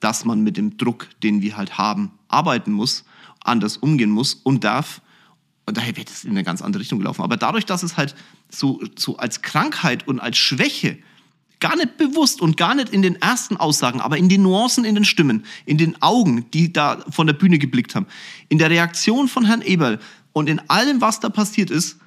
dass 0.00 0.24
man 0.24 0.42
mit 0.42 0.56
dem 0.56 0.76
Druck, 0.76 1.08
den 1.22 1.42
wir 1.42 1.56
halt 1.56 1.78
haben, 1.78 2.12
arbeiten 2.28 2.72
muss, 2.72 3.04
anders 3.40 3.76
umgehen 3.76 4.10
muss 4.10 4.34
und 4.34 4.64
darf. 4.64 5.00
Und 5.68 5.76
daher 5.76 5.98
wird 5.98 6.08
es 6.08 6.24
in 6.24 6.30
eine 6.30 6.44
ganz 6.44 6.62
andere 6.62 6.80
Richtung 6.80 6.98
gelaufen. 6.98 7.20
Aber 7.20 7.36
dadurch, 7.36 7.66
dass 7.66 7.82
es 7.82 7.98
halt 7.98 8.14
so, 8.48 8.82
so 8.96 9.18
als 9.18 9.42
Krankheit 9.42 10.08
und 10.08 10.18
als 10.18 10.38
Schwäche 10.38 10.96
gar 11.60 11.76
nicht 11.76 11.98
bewusst 11.98 12.40
und 12.40 12.56
gar 12.56 12.74
nicht 12.74 12.88
in 12.88 13.02
den 13.02 13.16
ersten 13.16 13.58
Aussagen, 13.58 14.00
aber 14.00 14.16
in 14.16 14.30
den 14.30 14.42
Nuancen 14.42 14.86
in 14.86 14.94
den 14.94 15.04
Stimmen, 15.04 15.44
in 15.66 15.76
den 15.76 16.00
Augen, 16.00 16.46
die 16.52 16.72
da 16.72 17.04
von 17.10 17.26
der 17.26 17.34
Bühne 17.34 17.58
geblickt 17.58 17.94
haben, 17.94 18.06
in 18.48 18.56
der 18.56 18.70
Reaktion 18.70 19.28
von 19.28 19.44
Herrn 19.44 19.60
Eberl 19.60 20.00
und 20.32 20.48
in 20.48 20.58
allem, 20.70 21.02
was 21.02 21.20
da 21.20 21.28
passiert 21.28 21.70
ist, 21.70 21.98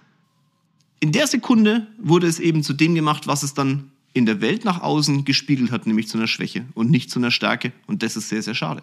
in 1.00 1.12
der 1.12 1.28
Sekunde 1.28 1.86
wurde 2.00 2.26
es 2.26 2.40
eben 2.40 2.64
zu 2.64 2.74
dem 2.74 2.96
gemacht, 2.96 3.28
was 3.28 3.44
es 3.44 3.54
dann 3.54 3.92
in 4.14 4.26
der 4.26 4.42
Welt 4.42 4.66
nach 4.66 4.82
außen 4.82 5.24
gespiegelt 5.24 5.70
hat, 5.70 5.86
nämlich 5.86 6.08
zu 6.08 6.18
einer 6.18 6.28
Schwäche 6.28 6.66
und 6.74 6.90
nicht 6.90 7.12
zu 7.12 7.20
einer 7.20 7.30
Stärke. 7.30 7.74
Und 7.86 8.02
das 8.02 8.16
ist 8.16 8.30
sehr, 8.30 8.42
sehr 8.42 8.56
schade. 8.56 8.82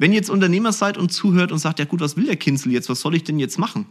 Wenn 0.00 0.12
ihr 0.12 0.16
jetzt 0.16 0.30
Unternehmer 0.30 0.72
seid 0.72 0.96
und 0.96 1.12
zuhört 1.12 1.52
und 1.52 1.58
sagt, 1.58 1.78
ja 1.78 1.84
gut, 1.84 2.00
was 2.00 2.16
will 2.16 2.24
der 2.24 2.36
Kinzel 2.36 2.72
jetzt, 2.72 2.88
was 2.88 3.02
soll 3.02 3.14
ich 3.14 3.22
denn 3.22 3.38
jetzt 3.38 3.58
machen? 3.58 3.84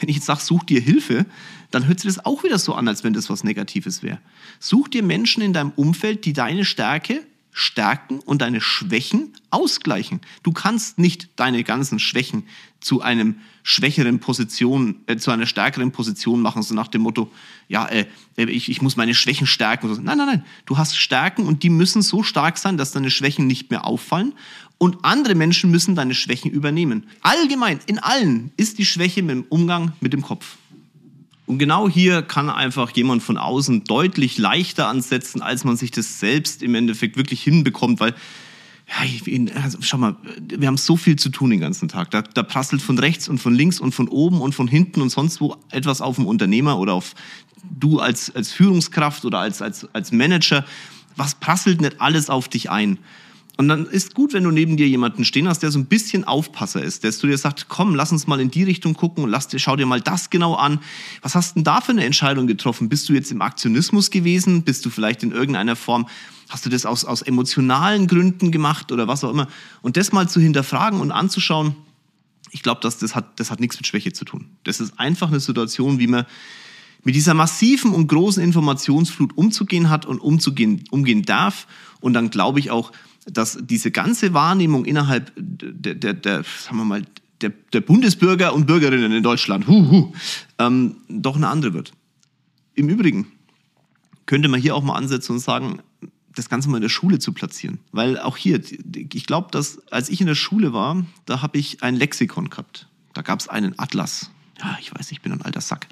Wenn 0.00 0.08
ich 0.08 0.16
jetzt 0.16 0.26
sage, 0.26 0.40
such 0.40 0.64
dir 0.64 0.80
Hilfe, 0.80 1.24
dann 1.70 1.86
hört 1.86 2.00
sich 2.00 2.12
das 2.12 2.24
auch 2.26 2.42
wieder 2.42 2.58
so 2.58 2.74
an, 2.74 2.88
als 2.88 3.04
wenn 3.04 3.12
das 3.12 3.30
was 3.30 3.44
Negatives 3.44 4.02
wäre. 4.02 4.18
Such 4.58 4.88
dir 4.88 5.04
Menschen 5.04 5.40
in 5.40 5.52
deinem 5.52 5.70
Umfeld, 5.76 6.24
die 6.24 6.32
deine 6.32 6.64
Stärke 6.64 7.22
stärken 7.52 8.20
und 8.20 8.40
deine 8.40 8.60
Schwächen 8.60 9.34
ausgleichen. 9.50 10.20
Du 10.42 10.52
kannst 10.52 10.98
nicht 10.98 11.28
deine 11.36 11.62
ganzen 11.64 11.98
Schwächen 11.98 12.44
zu 12.80 13.02
einem 13.02 13.36
schwächeren 13.62 14.18
Position, 14.18 14.96
äh, 15.06 15.16
zu 15.16 15.30
einer 15.30 15.46
stärkeren 15.46 15.92
Position 15.92 16.40
machen, 16.40 16.62
so 16.62 16.74
nach 16.74 16.88
dem 16.88 17.02
Motto, 17.02 17.30
ja, 17.68 17.86
äh, 17.86 18.06
ich, 18.36 18.70
ich 18.70 18.82
muss 18.82 18.96
meine 18.96 19.14
Schwächen 19.14 19.46
stärken. 19.46 19.88
Nein, 20.02 20.18
nein, 20.18 20.26
nein. 20.26 20.44
Du 20.64 20.78
hast 20.78 20.96
Stärken 20.96 21.46
und 21.46 21.62
die 21.62 21.70
müssen 21.70 22.02
so 22.02 22.22
stark 22.22 22.58
sein, 22.58 22.76
dass 22.76 22.92
deine 22.92 23.10
Schwächen 23.10 23.46
nicht 23.46 23.70
mehr 23.70 23.84
auffallen. 23.84 24.32
Und 24.78 25.04
andere 25.04 25.36
Menschen 25.36 25.70
müssen 25.70 25.94
deine 25.94 26.14
Schwächen 26.14 26.50
übernehmen. 26.50 27.06
Allgemein, 27.20 27.78
in 27.86 28.00
allen 28.00 28.50
ist 28.56 28.78
die 28.78 28.84
Schwäche 28.84 29.22
dem 29.22 29.44
Umgang 29.48 29.92
mit 30.00 30.12
dem 30.12 30.22
Kopf. 30.22 30.56
Und 31.46 31.58
genau 31.58 31.88
hier 31.88 32.22
kann 32.22 32.48
einfach 32.48 32.90
jemand 32.92 33.22
von 33.22 33.36
außen 33.36 33.84
deutlich 33.84 34.38
leichter 34.38 34.88
ansetzen, 34.88 35.42
als 35.42 35.64
man 35.64 35.76
sich 35.76 35.90
das 35.90 36.20
selbst 36.20 36.62
im 36.62 36.74
Endeffekt 36.74 37.16
wirklich 37.16 37.42
hinbekommt, 37.42 38.00
weil 38.00 38.14
ja, 38.88 39.62
also, 39.62 39.78
schau 39.80 39.96
mal, 39.96 40.16
wir 40.48 40.66
haben 40.68 40.76
so 40.76 40.96
viel 40.96 41.16
zu 41.16 41.30
tun 41.30 41.50
den 41.50 41.60
ganzen 41.60 41.88
Tag. 41.88 42.10
Da, 42.10 42.22
da 42.22 42.42
prasselt 42.42 42.82
von 42.82 42.98
rechts 42.98 43.28
und 43.28 43.38
von 43.38 43.54
links 43.54 43.80
und 43.80 43.94
von 43.94 44.08
oben 44.08 44.40
und 44.40 44.54
von 44.54 44.68
hinten 44.68 45.00
und 45.00 45.08
sonst 45.08 45.40
wo 45.40 45.56
etwas 45.70 46.00
auf 46.00 46.16
dem 46.16 46.26
Unternehmer 46.26 46.78
oder 46.78 46.92
auf 46.94 47.14
du 47.62 48.00
als, 48.00 48.34
als 48.34 48.52
Führungskraft 48.52 49.24
oder 49.24 49.38
als, 49.38 49.62
als, 49.62 49.86
als 49.94 50.12
Manager. 50.12 50.64
Was 51.16 51.34
prasselt 51.34 51.80
nicht 51.80 52.00
alles 52.00 52.28
auf 52.28 52.48
dich 52.48 52.70
ein? 52.70 52.98
Und 53.62 53.68
dann 53.68 53.86
ist 53.86 54.16
gut, 54.16 54.32
wenn 54.32 54.42
du 54.42 54.50
neben 54.50 54.76
dir 54.76 54.88
jemanden 54.88 55.24
stehen 55.24 55.46
hast, 55.46 55.60
der 55.60 55.70
so 55.70 55.78
ein 55.78 55.86
bisschen 55.86 56.24
Aufpasser 56.24 56.82
ist, 56.82 57.04
der 57.04 57.12
zu 57.12 57.28
dir 57.28 57.38
sagt, 57.38 57.66
komm, 57.68 57.94
lass 57.94 58.10
uns 58.10 58.26
mal 58.26 58.40
in 58.40 58.50
die 58.50 58.64
Richtung 58.64 58.94
gucken 58.94 59.22
und 59.22 59.30
lass 59.30 59.46
dir, 59.46 59.60
schau 59.60 59.76
dir 59.76 59.86
mal 59.86 60.00
das 60.00 60.30
genau 60.30 60.56
an. 60.56 60.80
Was 61.20 61.36
hast 61.36 61.54
denn 61.54 61.62
da 61.62 61.80
für 61.80 61.92
eine 61.92 62.04
Entscheidung 62.04 62.48
getroffen? 62.48 62.88
Bist 62.88 63.08
du 63.08 63.12
jetzt 63.12 63.30
im 63.30 63.40
Aktionismus 63.40 64.10
gewesen? 64.10 64.64
Bist 64.64 64.84
du 64.84 64.90
vielleicht 64.90 65.22
in 65.22 65.30
irgendeiner 65.30 65.76
Form, 65.76 66.08
hast 66.48 66.66
du 66.66 66.70
das 66.70 66.84
aus, 66.84 67.04
aus 67.04 67.22
emotionalen 67.22 68.08
Gründen 68.08 68.50
gemacht 68.50 68.90
oder 68.90 69.06
was 69.06 69.22
auch 69.22 69.30
immer? 69.30 69.46
Und 69.80 69.96
das 69.96 70.10
mal 70.10 70.28
zu 70.28 70.40
hinterfragen 70.40 70.98
und 70.98 71.12
anzuschauen, 71.12 71.76
ich 72.50 72.64
glaube, 72.64 72.80
das, 72.80 72.98
das, 72.98 73.14
hat, 73.14 73.38
das 73.38 73.52
hat 73.52 73.60
nichts 73.60 73.76
mit 73.76 73.86
Schwäche 73.86 74.12
zu 74.12 74.24
tun. 74.24 74.56
Das 74.64 74.80
ist 74.80 74.98
einfach 74.98 75.28
eine 75.28 75.38
Situation, 75.38 76.00
wie 76.00 76.08
man 76.08 76.26
mit 77.04 77.14
dieser 77.14 77.34
massiven 77.34 77.92
und 77.92 78.08
großen 78.08 78.42
Informationsflut 78.42 79.38
umzugehen 79.38 79.88
hat 79.88 80.04
und 80.04 80.18
umzugehen, 80.18 80.82
umgehen 80.90 81.22
darf. 81.22 81.68
Und 82.00 82.14
dann 82.14 82.30
glaube 82.30 82.58
ich 82.58 82.72
auch, 82.72 82.90
dass 83.26 83.58
diese 83.60 83.90
ganze 83.90 84.34
Wahrnehmung 84.34 84.84
innerhalb 84.84 85.32
der, 85.36 85.94
der, 85.94 86.14
der 86.14 86.44
sagen 86.44 86.78
wir 86.78 86.84
mal, 86.84 87.02
der, 87.40 87.52
der 87.72 87.80
Bundesbürger 87.80 88.54
und 88.54 88.66
Bürgerinnen 88.66 89.12
in 89.12 89.22
Deutschland 89.22 89.66
hu, 89.66 89.90
hu, 89.90 90.12
ähm, 90.58 90.96
doch 91.08 91.36
eine 91.36 91.48
andere 91.48 91.74
wird. 91.74 91.92
Im 92.74 92.88
Übrigen 92.88 93.26
könnte 94.26 94.48
man 94.48 94.60
hier 94.60 94.74
auch 94.74 94.82
mal 94.82 94.96
ansetzen 94.96 95.32
und 95.32 95.40
sagen, 95.40 95.80
das 96.34 96.48
Ganze 96.48 96.70
mal 96.70 96.78
in 96.78 96.82
der 96.82 96.88
Schule 96.88 97.18
zu 97.18 97.32
platzieren. 97.32 97.80
Weil 97.90 98.18
auch 98.18 98.36
hier, 98.36 98.60
ich 99.12 99.26
glaube, 99.26 99.48
dass 99.50 99.86
als 99.88 100.08
ich 100.08 100.20
in 100.20 100.26
der 100.26 100.34
Schule 100.34 100.72
war, 100.72 101.04
da 101.26 101.42
habe 101.42 101.58
ich 101.58 101.82
ein 101.82 101.96
Lexikon 101.96 102.48
gehabt. 102.48 102.88
Da 103.12 103.22
gab 103.22 103.40
es 103.40 103.48
einen 103.48 103.78
Atlas. 103.78 104.30
Ja, 104.58 104.78
ich 104.80 104.94
weiß, 104.94 105.12
ich 105.12 105.20
bin 105.20 105.32
ein 105.32 105.42
alter 105.42 105.60
Sack. 105.60 105.88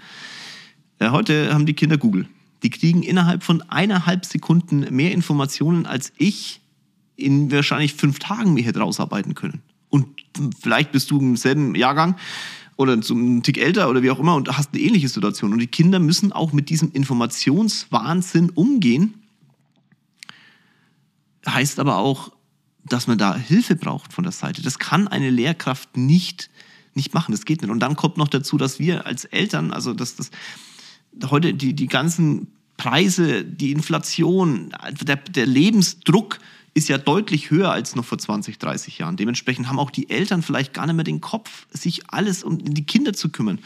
Äh, 0.99 1.10
heute 1.10 1.52
haben 1.52 1.66
die 1.66 1.75
Kinder 1.75 1.99
Google. 1.99 2.28
Die 2.62 2.70
kriegen 2.70 3.02
innerhalb 3.02 3.42
von 3.42 3.62
eineinhalb 3.62 4.25
Sekunden 4.25 4.87
mehr 4.94 5.12
Informationen, 5.12 5.87
als 5.87 6.12
ich 6.16 6.60
in 7.20 7.50
wahrscheinlich 7.50 7.94
fünf 7.94 8.18
Tagen 8.18 8.54
mir 8.54 8.64
hätte 8.64 8.80
rausarbeiten 8.80 9.34
können. 9.34 9.62
Und 9.88 10.06
vielleicht 10.60 10.92
bist 10.92 11.10
du 11.10 11.18
im 11.18 11.36
selben 11.36 11.74
Jahrgang 11.74 12.16
oder 12.76 13.00
zum 13.02 13.42
Tick 13.42 13.58
älter 13.58 13.90
oder 13.90 14.02
wie 14.02 14.10
auch 14.10 14.18
immer 14.18 14.36
und 14.36 14.56
hast 14.56 14.72
eine 14.72 14.82
ähnliche 14.82 15.08
Situation. 15.08 15.52
Und 15.52 15.58
die 15.58 15.66
Kinder 15.66 15.98
müssen 15.98 16.32
auch 16.32 16.52
mit 16.52 16.70
diesem 16.70 16.92
Informationswahnsinn 16.92 18.50
umgehen. 18.50 19.14
Heißt 21.46 21.78
aber 21.78 21.96
auch, 21.96 22.32
dass 22.84 23.06
man 23.06 23.18
da 23.18 23.36
Hilfe 23.36 23.76
braucht 23.76 24.12
von 24.12 24.24
der 24.24 24.32
Seite. 24.32 24.62
Das 24.62 24.78
kann 24.78 25.08
eine 25.08 25.30
Lehrkraft 25.30 25.96
nicht, 25.96 26.50
nicht 26.94 27.12
machen. 27.12 27.32
Das 27.32 27.44
geht 27.44 27.60
nicht. 27.60 27.70
Und 27.70 27.80
dann 27.80 27.96
kommt 27.96 28.16
noch 28.16 28.28
dazu, 28.28 28.56
dass 28.56 28.78
wir 28.78 29.06
als 29.06 29.24
Eltern, 29.26 29.72
also 29.72 29.92
dass 29.92 30.16
das 30.16 30.30
heute 31.30 31.52
die, 31.52 31.74
die 31.74 31.86
ganzen 31.86 32.48
Preise, 32.76 33.44
die 33.44 33.72
Inflation, 33.72 34.74
der, 35.02 35.16
der 35.16 35.44
Lebensdruck 35.44 36.38
ist 36.74 36.88
ja 36.88 36.98
deutlich 36.98 37.50
höher 37.50 37.70
als 37.70 37.96
noch 37.96 38.04
vor 38.04 38.18
20, 38.18 38.58
30 38.58 38.98
Jahren. 38.98 39.16
Dementsprechend 39.16 39.68
haben 39.68 39.78
auch 39.78 39.90
die 39.90 40.08
Eltern 40.08 40.42
vielleicht 40.42 40.72
gar 40.72 40.86
nicht 40.86 40.94
mehr 40.94 41.04
den 41.04 41.20
Kopf, 41.20 41.66
sich 41.70 42.08
alles 42.10 42.44
um 42.44 42.58
die 42.58 42.84
Kinder 42.84 43.12
zu 43.12 43.30
kümmern. 43.30 43.58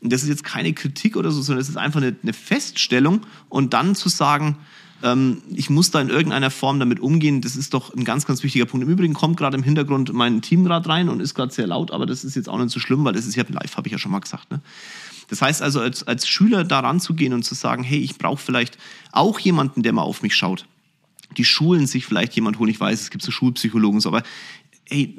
Und 0.00 0.12
das 0.12 0.22
ist 0.22 0.28
jetzt 0.28 0.44
keine 0.44 0.72
Kritik 0.72 1.16
oder 1.16 1.30
so, 1.30 1.42
sondern 1.42 1.62
es 1.62 1.68
ist 1.68 1.76
einfach 1.76 2.00
eine, 2.00 2.14
eine 2.22 2.32
Feststellung 2.32 3.22
und 3.48 3.72
dann 3.72 3.94
zu 3.94 4.08
sagen, 4.08 4.58
ähm, 5.02 5.42
ich 5.54 5.70
muss 5.70 5.90
da 5.90 6.00
in 6.00 6.10
irgendeiner 6.10 6.50
Form 6.50 6.78
damit 6.78 7.00
umgehen, 7.00 7.40
das 7.40 7.56
ist 7.56 7.74
doch 7.74 7.94
ein 7.94 8.04
ganz, 8.04 8.26
ganz 8.26 8.42
wichtiger 8.42 8.66
Punkt. 8.66 8.84
Im 8.84 8.92
Übrigen 8.92 9.14
kommt 9.14 9.36
gerade 9.36 9.56
im 9.56 9.62
Hintergrund 9.62 10.12
mein 10.12 10.42
Teamrad 10.42 10.88
rein 10.88 11.08
und 11.08 11.20
ist 11.20 11.34
gerade 11.34 11.52
sehr 11.52 11.66
laut, 11.66 11.90
aber 11.90 12.06
das 12.06 12.24
ist 12.24 12.36
jetzt 12.36 12.48
auch 12.48 12.58
nicht 12.58 12.70
so 12.70 12.80
schlimm, 12.80 13.04
weil 13.04 13.14
das 13.14 13.26
ist 13.26 13.34
ja 13.34 13.44
live, 13.48 13.76
habe 13.76 13.88
ich 13.88 13.92
ja 13.92 13.98
schon 13.98 14.12
mal 14.12 14.20
gesagt. 14.20 14.50
Ne? 14.50 14.60
Das 15.28 15.42
heißt 15.42 15.62
also, 15.62 15.80
als, 15.80 16.06
als 16.06 16.28
Schüler 16.28 16.64
da 16.64 16.80
ranzugehen 16.80 17.32
und 17.32 17.42
zu 17.42 17.54
sagen, 17.54 17.82
hey, 17.82 17.98
ich 17.98 18.18
brauche 18.18 18.42
vielleicht 18.42 18.78
auch 19.12 19.38
jemanden, 19.38 19.82
der 19.82 19.92
mal 19.92 20.02
auf 20.02 20.22
mich 20.22 20.34
schaut. 20.34 20.66
Die 21.36 21.44
Schulen 21.44 21.86
sich 21.86 22.06
vielleicht 22.06 22.34
jemand 22.34 22.58
holen, 22.58 22.70
ich 22.70 22.80
weiß, 22.80 23.00
es 23.00 23.10
gibt 23.10 23.24
so 23.24 23.30
Schulpsychologen, 23.30 24.00
so, 24.00 24.08
aber 24.08 24.22
hey, 24.88 25.16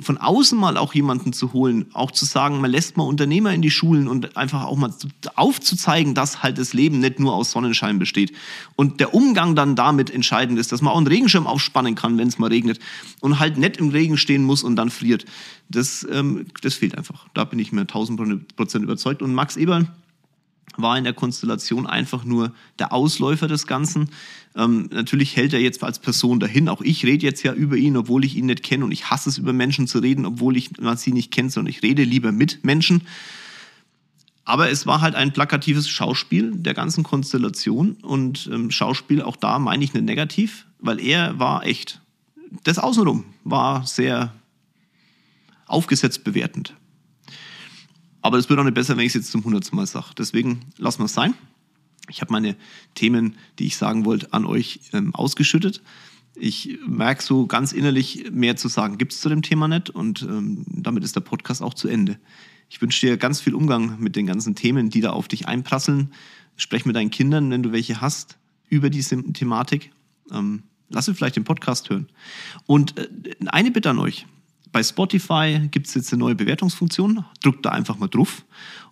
von 0.00 0.18
außen 0.18 0.58
mal 0.58 0.76
auch 0.76 0.94
jemanden 0.94 1.32
zu 1.32 1.52
holen, 1.52 1.86
auch 1.92 2.10
zu 2.10 2.24
sagen, 2.24 2.60
man 2.60 2.70
lässt 2.70 2.96
mal 2.96 3.04
Unternehmer 3.04 3.52
in 3.52 3.62
die 3.62 3.70
Schulen 3.70 4.08
und 4.08 4.36
einfach 4.36 4.64
auch 4.64 4.76
mal 4.76 4.92
aufzuzeigen, 5.34 6.14
dass 6.14 6.42
halt 6.42 6.58
das 6.58 6.72
Leben 6.72 7.00
nicht 7.00 7.18
nur 7.18 7.34
aus 7.34 7.50
Sonnenschein 7.50 7.98
besteht. 7.98 8.32
Und 8.76 9.00
der 9.00 9.14
Umgang 9.14 9.56
dann 9.56 9.76
damit 9.76 10.10
entscheidend 10.10 10.58
ist, 10.58 10.72
dass 10.72 10.82
man 10.82 10.92
auch 10.92 10.98
einen 10.98 11.06
Regenschirm 11.06 11.46
aufspannen 11.46 11.94
kann, 11.94 12.18
wenn 12.18 12.28
es 12.28 12.38
mal 12.38 12.48
regnet 12.48 12.78
und 13.20 13.38
halt 13.38 13.58
nicht 13.58 13.78
im 13.78 13.88
Regen 13.88 14.16
stehen 14.16 14.44
muss 14.44 14.62
und 14.62 14.76
dann 14.76 14.90
friert. 14.90 15.24
Das, 15.68 16.06
ähm, 16.10 16.46
das 16.62 16.74
fehlt 16.74 16.96
einfach. 16.96 17.26
Da 17.34 17.44
bin 17.44 17.58
ich 17.58 17.72
mir 17.72 17.86
tausend 17.86 18.18
Prozent 18.56 18.84
überzeugt. 18.84 19.22
Und 19.22 19.34
Max 19.34 19.56
Eberl, 19.56 19.88
war 20.76 20.96
in 20.96 21.04
der 21.04 21.12
Konstellation 21.12 21.86
einfach 21.86 22.24
nur 22.24 22.52
der 22.78 22.92
Ausläufer 22.92 23.48
des 23.48 23.66
Ganzen. 23.66 24.10
Ähm, 24.54 24.88
natürlich 24.92 25.36
hält 25.36 25.52
er 25.52 25.60
jetzt 25.60 25.82
als 25.82 25.98
Person 25.98 26.40
dahin. 26.40 26.68
Auch 26.68 26.80
ich 26.80 27.04
rede 27.04 27.24
jetzt 27.24 27.42
ja 27.42 27.52
über 27.52 27.76
ihn, 27.76 27.96
obwohl 27.96 28.24
ich 28.24 28.36
ihn 28.36 28.46
nicht 28.46 28.62
kenne. 28.62 28.84
Und 28.84 28.92
ich 28.92 29.10
hasse 29.10 29.28
es, 29.28 29.38
über 29.38 29.52
Menschen 29.52 29.86
zu 29.86 29.98
reden, 29.98 30.26
obwohl 30.26 30.56
ich 30.56 30.70
sie 30.96 31.12
nicht 31.12 31.30
kenne, 31.32 31.50
sondern 31.50 31.70
ich 31.70 31.82
rede 31.82 32.04
lieber 32.04 32.32
mit 32.32 32.64
Menschen. 32.64 33.02
Aber 34.44 34.70
es 34.70 34.86
war 34.86 35.02
halt 35.02 35.14
ein 35.14 35.32
plakatives 35.32 35.88
Schauspiel 35.88 36.52
der 36.54 36.74
ganzen 36.74 37.04
Konstellation. 37.04 37.98
Und 38.02 38.48
ähm, 38.52 38.70
Schauspiel, 38.70 39.22
auch 39.22 39.36
da 39.36 39.58
meine 39.58 39.84
ich 39.84 39.92
nicht 39.92 40.04
negativ, 40.04 40.66
weil 40.78 41.00
er 41.00 41.38
war 41.38 41.66
echt. 41.66 42.00
Das 42.64 42.78
Außenrum 42.78 43.24
war 43.44 43.86
sehr 43.86 44.32
aufgesetzt 45.66 46.24
bewertend. 46.24 46.74
Aber 48.22 48.38
es 48.38 48.48
wird 48.48 48.58
auch 48.58 48.64
nicht 48.64 48.74
besser, 48.74 48.96
wenn 48.96 49.04
ich 49.04 49.10
es 49.10 49.14
jetzt 49.14 49.30
zum 49.30 49.44
hundertsten 49.44 49.76
Mal 49.76 49.86
sage. 49.86 50.08
Deswegen 50.16 50.60
lassen 50.76 51.00
wir 51.00 51.06
es 51.06 51.14
sein. 51.14 51.34
Ich 52.08 52.20
habe 52.20 52.32
meine 52.32 52.56
Themen, 52.94 53.36
die 53.58 53.66
ich 53.66 53.76
sagen 53.76 54.04
wollte, 54.04 54.32
an 54.32 54.44
euch 54.44 54.80
ähm, 54.92 55.14
ausgeschüttet. 55.14 55.82
Ich 56.34 56.78
merke 56.86 57.22
so 57.22 57.46
ganz 57.46 57.72
innerlich, 57.72 58.30
mehr 58.30 58.56
zu 58.56 58.68
sagen 58.68 58.98
gibt 58.98 59.12
es 59.12 59.20
zu 59.20 59.28
dem 59.28 59.42
Thema 59.42 59.68
nicht. 59.68 59.90
Und 59.90 60.22
ähm, 60.22 60.64
damit 60.66 61.04
ist 61.04 61.16
der 61.16 61.20
Podcast 61.20 61.62
auch 61.62 61.74
zu 61.74 61.88
Ende. 61.88 62.18
Ich 62.70 62.80
wünsche 62.80 63.06
dir 63.06 63.16
ganz 63.16 63.40
viel 63.40 63.54
Umgang 63.54 63.98
mit 63.98 64.16
den 64.16 64.26
ganzen 64.26 64.54
Themen, 64.54 64.90
die 64.90 65.00
da 65.00 65.10
auf 65.10 65.28
dich 65.28 65.48
einprasseln. 65.48 66.12
Sprech 66.56 66.84
mit 66.84 66.96
deinen 66.96 67.10
Kindern, 67.10 67.50
wenn 67.50 67.62
du 67.62 67.72
welche 67.72 68.00
hast, 68.00 68.38
über 68.68 68.90
diese 68.90 69.22
Thematik. 69.32 69.90
Ähm, 70.30 70.62
lass 70.88 71.06
sie 71.06 71.14
vielleicht 71.14 71.36
den 71.36 71.44
Podcast 71.44 71.90
hören. 71.90 72.08
Und 72.66 72.98
äh, 72.98 73.08
eine 73.46 73.70
Bitte 73.70 73.90
an 73.90 73.98
euch. 73.98 74.26
Bei 74.72 74.82
Spotify 74.82 75.68
gibt 75.70 75.86
es 75.86 75.94
jetzt 75.94 76.12
eine 76.12 76.20
neue 76.20 76.34
Bewertungsfunktion. 76.34 77.24
Drückt 77.42 77.64
da 77.64 77.70
einfach 77.70 77.98
mal 77.98 78.08
drauf. 78.08 78.44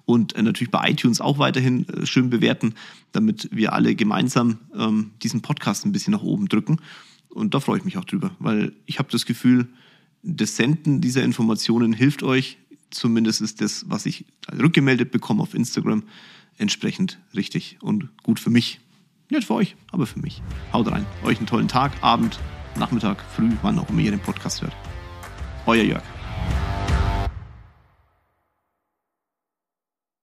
Und 0.05 0.35
äh, 0.37 0.43
natürlich 0.43 0.71
bei 0.71 0.91
iTunes 0.91 1.21
auch 1.21 1.39
weiterhin 1.39 1.89
äh, 1.89 2.07
schön 2.07 2.31
bewerten, 2.31 2.75
damit 3.13 3.49
wir 3.53 3.73
alle 3.73 3.95
gemeinsam 3.95 4.59
ähm, 4.75 5.11
diesen 5.23 5.43
Podcast 5.43 5.85
ein 5.85 5.93
bisschen 5.93 6.13
nach 6.13 6.23
oben 6.23 6.49
drücken. 6.49 6.81
Und 7.29 7.55
da 7.55 7.61
freue 7.61 7.79
ich 7.79 7.85
mich 7.85 7.99
auch 7.99 8.05
drüber, 8.05 8.31
weil 8.39 8.73
ich 8.87 8.99
habe 8.99 9.11
das 9.11 9.27
Gefühl, 9.27 9.69
das 10.23 10.57
Senden 10.57 11.01
dieser 11.01 11.23
Informationen 11.23 11.93
hilft 11.93 12.23
euch. 12.23 12.57
Zumindest 12.91 13.41
ist 13.41 13.61
das, 13.61 13.85
was 13.89 14.07
ich 14.07 14.25
rückgemeldet 14.51 15.11
bekomme 15.11 15.43
auf 15.43 15.55
Instagram, 15.55 16.05
entsprechend 16.57 17.19
richtig 17.35 17.79
und 17.83 18.09
gut 18.23 18.41
für 18.41 18.51
mich. 18.51 18.81
Nicht 19.29 19.49
für 19.49 19.55
euch, 19.55 19.77
aber 19.91 20.07
für 20.07 20.21
mich. 20.21 20.41
Haut 20.73 20.91
rein. 20.91 21.05
Euch 21.25 21.39
einen 21.39 21.49
tollen 21.49 21.69
Tag, 21.69 21.93
Abend, 22.01 22.39
Nachmittag, 22.79 23.25
früh, 23.35 23.51
wann 23.63 23.79
auch 23.79 23.89
immer 23.91 24.01
ihr 24.01 24.13
den 24.13 24.21
Podcast 24.21 24.63
hört. 24.63 24.96
Euer 25.67 25.83
Jörg. 25.85 26.16